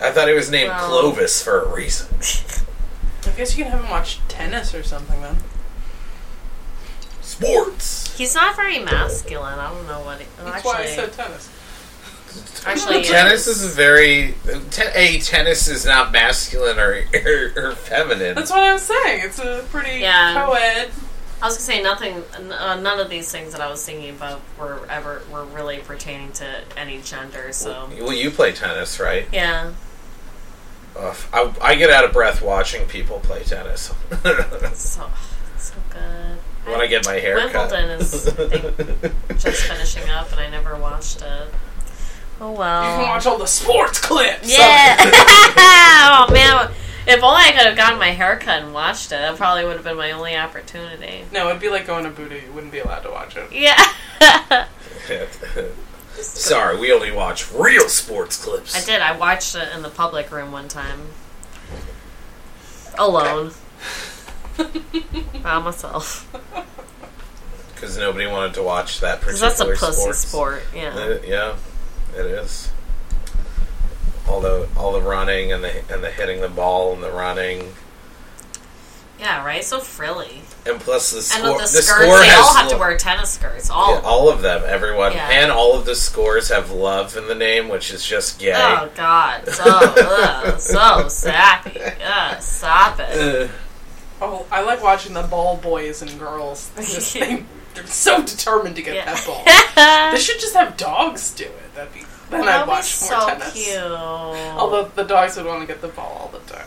[0.00, 2.08] I thought he was named Well- Clovis for a reason.
[3.26, 5.36] I guess you can have him watch tennis or something then.
[7.20, 8.16] Sports.
[8.18, 9.58] he's not very masculine.
[9.58, 10.20] I don't know what.
[10.20, 11.48] He, oh, That's why I said tennis.
[12.66, 14.34] Actually, tennis is a very
[14.70, 18.34] ten, a tennis is not masculine or, or, or feminine.
[18.34, 19.20] That's what I was saying.
[19.24, 20.44] It's a pretty Yeah.
[20.46, 20.90] co-ed.
[21.42, 22.22] I was gonna say nothing.
[22.52, 26.32] Uh, none of these things that I was thinking about were ever were really pertaining
[26.32, 26.46] to
[26.76, 27.52] any gender.
[27.52, 29.26] So Well, you play tennis, right?
[29.32, 29.70] yeah,
[30.98, 33.92] Ugh, I, I get out of breath watching people play tennis.
[34.74, 35.08] so
[35.56, 36.38] so good.
[36.66, 37.70] when I get my hair cut.
[37.70, 41.48] Wimbledon is I think, just finishing up, and I never watched it.
[42.40, 42.82] Oh well.
[42.82, 44.50] You can watch all the sports clips.
[44.50, 44.96] Yeah.
[45.00, 46.70] oh man.
[47.06, 49.74] If only I could have gotten my hair cut and watched it, that probably would
[49.76, 51.24] have been my only opportunity.
[51.32, 52.36] No, it'd be like going to Buddha.
[52.40, 53.50] You wouldn't be allowed to watch it.
[53.52, 53.76] Yeah.
[56.12, 58.76] Sorry, we only watch real sports clips.
[58.76, 59.00] I did.
[59.00, 61.00] I watched it in the public room one time.
[62.98, 63.52] Alone.
[65.42, 66.28] By myself.
[67.74, 70.18] because nobody wanted to watch that Because particular that's a pussy sports.
[70.18, 70.62] sport.
[70.74, 70.94] Yeah.
[70.94, 71.56] Uh, yeah,
[72.14, 72.70] it is.
[74.28, 77.72] All the all the running and the and the hitting the ball and the running,
[79.18, 79.64] Yeah, right?
[79.64, 80.42] So frilly.
[80.66, 81.56] and plus the And score.
[81.56, 83.70] with the, the skirts, score they all have to wear tennis skirts.
[83.70, 84.10] All yeah, of them.
[84.12, 85.28] all of them, everyone, Yeah.
[85.30, 88.52] and all of the scores have love in the name, which is just gay.
[88.54, 89.48] Oh, God.
[89.48, 91.80] So, ugh, so sappy.
[91.80, 93.50] Ugh, stop it.
[94.22, 96.68] Oh, I like watching the ball boys and girls.
[96.76, 97.42] They just they,
[97.72, 99.14] they're so determined to get Yeah.
[99.14, 100.10] that ball.
[100.12, 101.69] they should just have dogs do it.
[101.80, 103.52] That'd be then That I'd would watch so more tennis.
[103.54, 103.78] cute.
[103.82, 106.66] Although the dogs would want to get the ball all the time.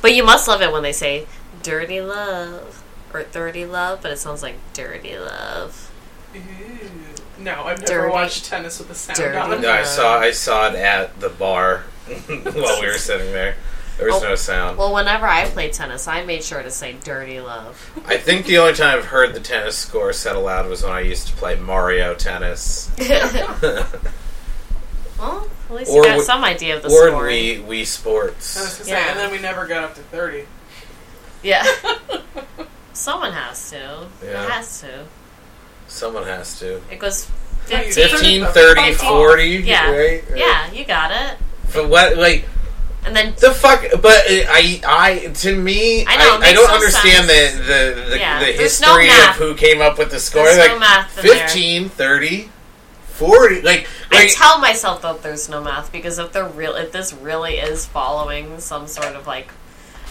[0.00, 1.26] But you must love it when they say
[1.62, 2.82] dirty love
[3.12, 5.90] or dirty love, but it sounds like dirty love.
[6.34, 6.40] Ooh.
[7.38, 9.60] No, I've never Dirty- watched tennis with a sound on.
[9.60, 13.56] no, I saw I saw it at the bar while we were sitting there.
[14.02, 14.28] There was Oh.
[14.30, 14.78] no sound.
[14.78, 17.90] Well, whenever I played tennis, I made sure to say dirty love.
[18.06, 21.00] I think the only time I've heard the tennis score said aloud was when I
[21.00, 22.90] used to play Mario tennis.
[25.18, 27.66] Well, at least Or you got we- some idea of the or scoring.
[27.66, 28.54] we Wii I was Sports.
[28.56, 29.10] gonna say, Yeah.
[29.10, 30.46] and then we never got up to thirty.
[31.44, 31.64] Yeah.
[32.92, 34.06] Someone has to.
[34.24, 34.44] Yeah.
[34.44, 35.04] It has to.
[35.86, 36.80] Someone has to.
[36.90, 37.28] It goes
[37.70, 37.92] No, 15.
[37.92, 39.90] 15, 30, it the fuck 40, Yeah.
[39.92, 40.24] right?
[40.34, 41.38] Yeah, you got it.
[41.72, 42.44] But what, like,
[43.04, 43.84] And then the fuck?
[44.00, 47.56] But uh, I, I, to me, I know, it I, don't no understand sense.
[47.58, 50.44] the the, the, Yeah, the there's no history of who came up with the score.
[50.44, 51.48] There's like, no math in there.
[51.48, 52.48] 15, 30,
[53.06, 53.62] 40.
[53.62, 57.12] Like, I like tell myself that there's no math because if they're real, if this
[57.12, 59.50] really is following some sort of like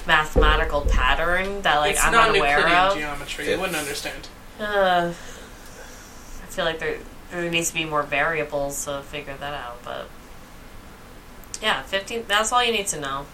[0.05, 3.45] mathematical pattern that like it's I'm not aware Euclidean of, geometry.
[3.45, 3.51] Yeah.
[3.51, 4.27] You wouldn't understand.
[4.59, 6.97] uh, I feel like there
[7.31, 9.81] there needs to be more variables to figure that out.
[9.83, 10.09] But
[11.61, 12.25] yeah, fifteen.
[12.27, 13.25] That's all you need to know.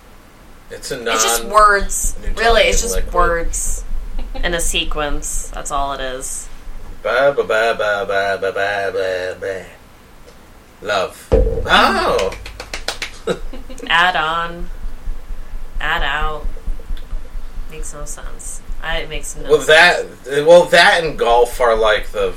[0.69, 1.15] It's a non.
[1.15, 2.17] It's just words.
[2.35, 3.13] Really, it's just liquid.
[3.13, 3.85] words
[4.35, 5.49] in a sequence.
[5.49, 6.49] That's all it is.
[7.03, 9.65] Ba ba ba ba ba ba ba ba.
[10.81, 11.27] Love.
[11.31, 12.37] Oh.
[13.87, 14.69] Add on.
[15.79, 16.45] Add out.
[17.71, 18.61] Makes no sense.
[18.81, 20.21] I, it makes no well, sense.
[20.23, 22.33] that well that and golf are like the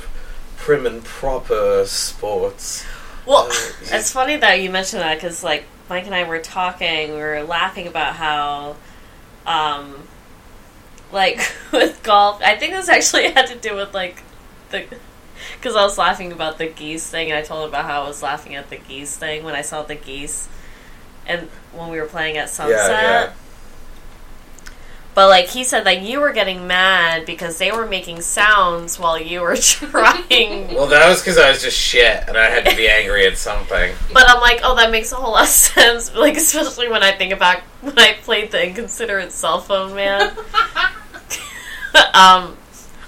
[0.57, 2.85] prim and proper sports.
[3.25, 7.09] Well, uh, it's funny that you mentioned that because like Mike and I were talking,
[7.11, 8.77] we were laughing about how,
[9.45, 10.07] um,
[11.11, 14.23] like, with golf, I think this actually had to do with, like,
[14.69, 14.85] the.
[15.57, 18.07] Because I was laughing about the geese thing, and I told him about how I
[18.07, 20.47] was laughing at the geese thing when I saw the geese,
[21.27, 22.77] and when we were playing at sunset.
[22.77, 23.33] yeah.
[25.13, 29.19] But like he said, like you were getting mad because they were making sounds while
[29.19, 32.75] you were trying Well, that was because I was just shit, and I had to
[32.75, 33.93] be angry at something.
[34.13, 36.11] But I'm like, oh, that makes a whole lot of sense.
[36.21, 40.21] Like, especially when I think about when I played the Inconsiderate Cell Phone Man.
[42.13, 42.55] um,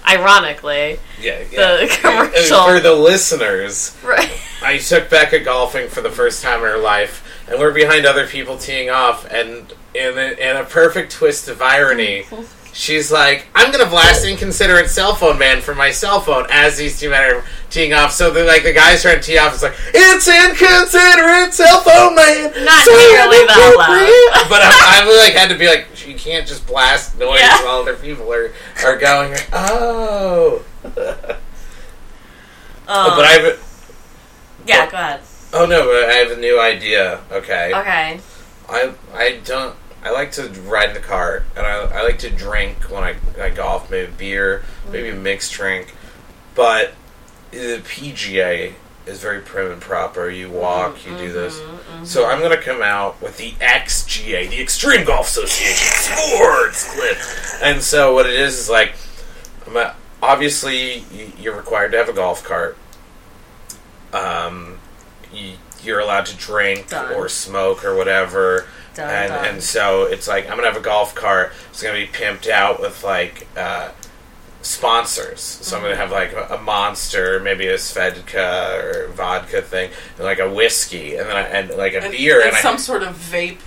[0.06, 1.76] ironically, Yeah, yeah.
[1.76, 2.64] The commercial.
[2.64, 4.30] For the listeners, right?
[4.62, 8.26] I took Becca golfing for the first time in her life, and we're behind other
[8.26, 12.24] people teeing off, and in a, in a perfect twist of irony,
[12.72, 16.98] she's like, I'm gonna blast inconsiderate cell phone man from my cell phone as these
[16.98, 18.12] two men are teeing off.
[18.12, 19.54] So they're like the guys trying to tee off.
[19.54, 22.52] It's like it's inconsiderate cell phone man.
[22.64, 26.46] Not so nearly that inappropriate." But I, I like had to be like, you can't
[26.46, 27.64] just blast noise Yeah.
[27.64, 28.52] while other people are
[28.84, 29.34] are going.
[29.52, 30.64] Oh,
[32.86, 33.44] Um, but I have.
[33.44, 33.58] a-
[34.66, 35.20] yeah, go ahead.
[35.52, 37.20] Oh no, but I have a new idea.
[37.32, 37.72] Okay.
[37.74, 38.20] Okay.
[38.68, 39.74] I I don't.
[40.04, 43.16] I like to ride in the cart, and I, I like to drink when I,
[43.40, 45.94] I golf, maybe beer, maybe a mixed drink.
[46.54, 46.92] But
[47.50, 48.74] the PGA
[49.06, 50.28] is very prim and proper.
[50.28, 51.58] You walk, you do this.
[51.58, 52.04] Mm-hmm, mm-hmm.
[52.04, 57.16] So I'm going to come out with the XGA, the Extreme Golf Association Sports Clip.
[57.62, 58.94] And so what it is is like,
[59.66, 61.04] I'm a, obviously
[61.38, 62.76] you're required to have a golf cart.
[64.12, 64.78] Um,
[65.32, 67.14] you, you're allowed to drink Done.
[67.14, 69.44] or smoke or whatever Done, and done.
[69.46, 71.52] and so it's like I'm gonna have a golf cart.
[71.70, 73.90] It's gonna be pimped out with like uh,
[74.62, 75.40] sponsors.
[75.40, 76.02] So I'm gonna mm-hmm.
[76.02, 81.16] have like a, a monster, maybe a Svedka or vodka thing, and like a whiskey,
[81.16, 83.58] and then I, and like a And, beer, and and some I, sort of vape.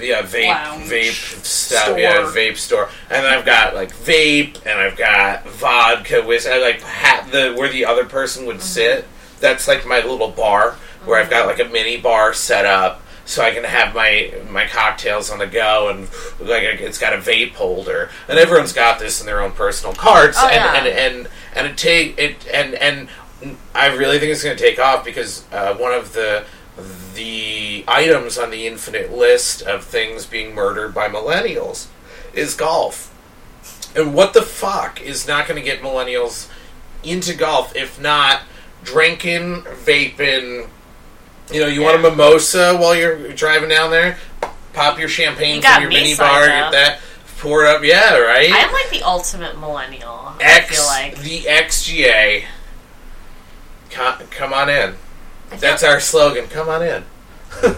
[0.00, 1.98] yeah, vape, lounge vape stuff, store.
[1.98, 6.50] yeah, vape store, and then I've got like vape, and I've got vodka whiskey.
[6.50, 8.64] I like ha- the where the other person would mm-hmm.
[8.64, 9.08] sit.
[9.40, 11.60] That's like my little bar where I've got mm-hmm.
[11.60, 13.02] like a mini bar set up.
[13.30, 16.08] So I can have my my cocktails on the go, and
[16.40, 20.36] like it's got a vape holder, and everyone's got this in their own personal carts,
[20.40, 20.74] Oh, and, yeah.
[20.74, 23.08] and and and it take it and and
[23.74, 26.44] I really think it's going to take off because uh, one of the
[27.14, 31.86] the items on the infinite list of things being murdered by millennials
[32.34, 33.06] is golf.
[33.96, 36.48] And what the fuck is not going to get millennials
[37.02, 38.42] into golf if not
[38.84, 40.68] drinking, vaping?
[41.52, 44.18] You know, you want a mimosa while you're driving down there?
[44.72, 46.48] Pop your champagne You from your mini bar, up.
[46.48, 47.00] get that,
[47.38, 47.82] pour it up.
[47.82, 48.50] Yeah, right?
[48.52, 50.10] I'm like the ultimate millennial.
[50.10, 51.18] I X, feel like.
[51.22, 52.44] the XGA.
[53.90, 54.94] Come, come on in.
[55.58, 56.46] That's our slogan.
[56.46, 57.04] Come on in.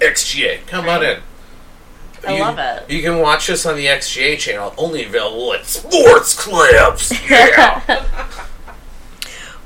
[0.00, 0.66] XGA.
[0.66, 1.18] Come on in.
[2.26, 2.90] I You- love it.
[2.90, 7.12] You can watch us on the XGA channel, only available at Sports Clips.
[7.30, 7.80] Yeah.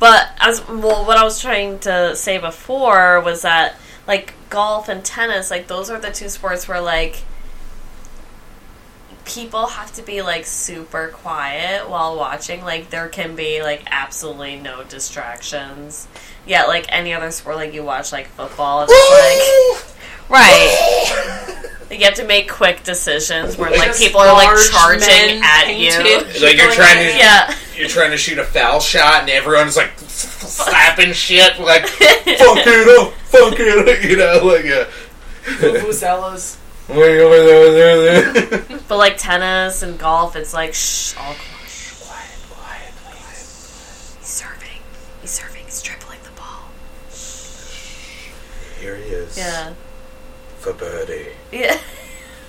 [0.05, 3.76] But as well, what I was trying to say before was that
[4.07, 7.22] like golf and tennis, like those are the two sports where like
[9.24, 12.62] people have to be like super quiet while watching.
[12.62, 16.07] Like there can be like absolutely no distractions.
[16.46, 21.64] Yeah, like any other sport, like you watch like football, it's like right.
[21.91, 25.43] Like, you have to make quick decisions where like Just people are like charging men
[25.43, 25.91] at you.
[26.45, 27.55] like you're trying to Yeah.
[27.76, 33.01] you're trying to shoot a foul shot, and everyone's like slapping shit, like fuck it
[33.01, 34.64] up, fuck it up, you know, like
[35.45, 36.57] Vuvuzelas.
[36.89, 38.78] yeah.
[38.89, 43.18] But like tennis and golf, it's like shh, all quiet, quiet, quiet.
[44.18, 44.80] He's serving.
[45.22, 45.64] He's serving.
[45.64, 46.68] He's dribbling the ball.
[48.80, 49.37] Here he is.
[49.39, 49.72] Yeah.
[50.65, 51.27] For birdie.
[51.53, 51.79] Yeah.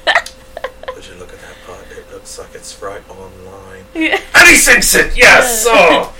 [0.07, 1.85] Would you look at that putt?
[1.91, 3.83] It looks like it's right on line.
[3.93, 4.21] Yeah.
[4.33, 5.17] And he sinks it!
[5.17, 5.65] Yes!
[5.67, 6.15] Oh!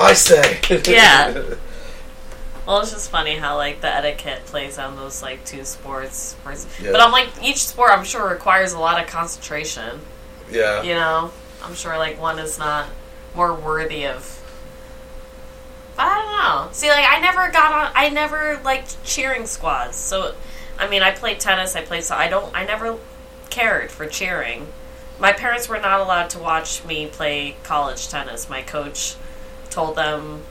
[0.00, 0.58] I say.
[0.90, 1.42] Yeah.
[2.66, 6.34] Well, it's just funny how like the etiquette plays on those like two sports.
[6.82, 6.90] Yeah.
[6.90, 10.00] But I'm like each sport, I'm sure requires a lot of concentration.
[10.50, 10.82] yeah.
[10.82, 11.30] You know,
[11.62, 12.88] I'm sure like one is not
[13.36, 14.42] more worthy of.
[15.96, 16.32] I don't
[16.66, 16.72] know.
[16.72, 17.92] See, like I never got on.
[17.94, 19.94] I never liked cheering squads.
[19.94, 20.34] So,
[20.78, 21.76] I mean, I played tennis.
[21.76, 22.54] I played so I don't.
[22.54, 22.98] I never
[23.50, 24.68] cared for cheering.
[25.18, 28.50] My parents were not allowed to watch me play college tennis.
[28.50, 29.16] My coach
[29.70, 30.42] told them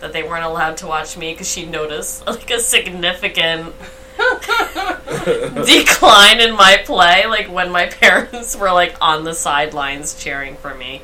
[0.00, 3.74] that they weren't allowed to watch me because she noticed like a significant
[5.64, 10.74] decline in my play, like when my parents were like on the sidelines cheering for
[10.74, 11.02] me.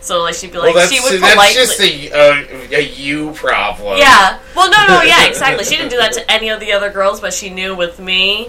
[0.00, 2.80] So like she'd be like, well, that's, she would that's politely, just a, uh, a
[2.82, 3.98] you problem.
[3.98, 4.38] yeah.
[4.56, 5.64] Well, no, no, yeah, exactly.
[5.64, 8.48] She didn't do that to any of the other girls, but she knew with me.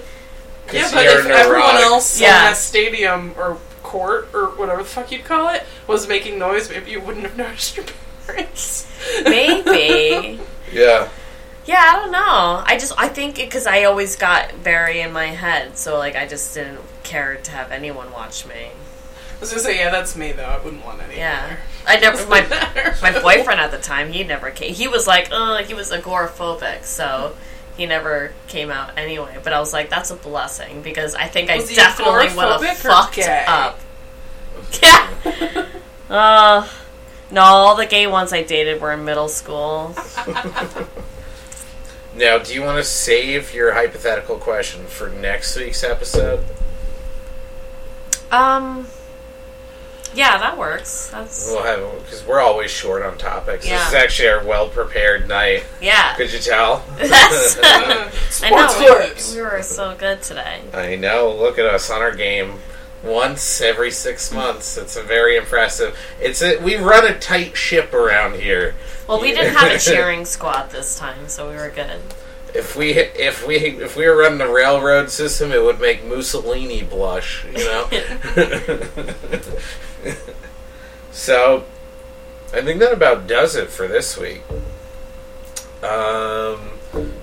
[0.72, 1.82] Yeah, but you're if everyone neurotic.
[1.86, 2.50] else in Yeah.
[2.50, 6.92] that stadium or court or whatever the fuck you'd call it was making noise, maybe
[6.92, 7.86] you wouldn't have noticed your
[8.26, 8.88] parents.
[9.26, 10.40] Maybe.
[10.72, 11.10] Yeah.
[11.66, 12.64] yeah, I don't know.
[12.66, 16.26] I just I think because I always got very in my head, so like I
[16.26, 18.70] just didn't care to have anyone watch me.
[19.42, 20.46] I was gonna say, yeah, that's me though.
[20.46, 21.18] I wouldn't want any.
[21.18, 22.42] Yeah, I never my
[23.02, 24.72] my boyfriend at the time he never came.
[24.76, 27.36] He was like, oh, he was agoraphobic, so
[27.76, 29.40] he never came out anyway.
[29.44, 32.62] But I was like, that's a blessing because I think I Was he definitely would
[32.62, 33.44] have fucked gay?
[33.48, 33.80] up.
[34.84, 35.66] Yeah.
[36.08, 36.68] uh,
[37.32, 39.96] no, all the gay ones I dated were in middle school.
[42.14, 46.44] Now, do you want to save your hypothetical question for next week's episode?
[48.32, 48.88] Um,
[50.14, 51.10] Yeah, that works.
[51.10, 53.68] That's We'll have because we're always short on topics.
[53.68, 55.64] This is actually our well prepared night.
[55.82, 56.16] yeah.
[56.16, 56.84] Could you tell?
[56.98, 58.86] That's, I Sports know
[59.36, 60.62] we were, we were so good today.
[60.74, 61.34] I know.
[61.34, 62.60] Look at us on our game.
[63.04, 64.78] Once every six months.
[64.78, 65.98] It's a very impressive.
[66.20, 68.76] It's a, we run a tight ship around here.
[69.08, 72.00] Well, we didn't have a cheering squad this time, so we were good.
[72.54, 76.84] If we if we if we were running a railroad system, it would make Mussolini
[76.84, 77.46] blush.
[77.46, 77.90] You know.
[81.12, 81.64] so,
[82.54, 84.42] I think that about does it for this week.
[85.82, 86.72] Um,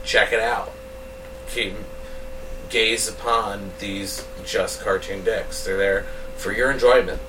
[0.04, 0.72] check it out.
[1.50, 1.74] Keep,
[2.70, 5.66] gaze upon these just cartoon dicks.
[5.66, 7.20] They're there for your enjoyment.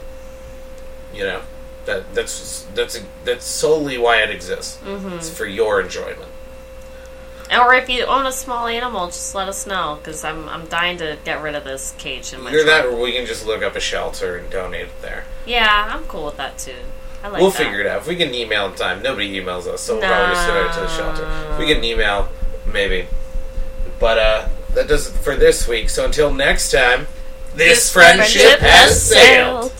[1.14, 1.42] You know,
[1.86, 4.78] that that's that's that's solely why it exists.
[4.84, 5.14] Mm-hmm.
[5.14, 6.28] It's for your enjoyment.
[7.50, 10.98] or if you own a small animal, just let us know because I'm I'm dying
[10.98, 12.92] to get rid of this cage in my that, truck.
[12.92, 15.24] or we can just look up a shelter and donate it there.
[15.46, 16.76] Yeah, I'm cool with that too.
[17.23, 17.59] I like we'll that.
[17.59, 17.99] figure it out.
[18.01, 20.73] If we can email in time, nobody emails us, so we'll probably just send it
[20.73, 21.53] to the shelter.
[21.53, 22.29] If we get an email,
[22.73, 23.07] maybe.
[23.99, 25.91] But uh, that does it for this week.
[25.91, 27.07] So until next time,
[27.55, 29.73] this, friendship, has sailed.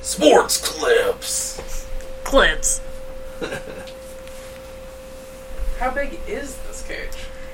[0.00, 1.86] Sports clips.
[2.24, 2.80] Clips.
[5.78, 7.13] How big is this cage?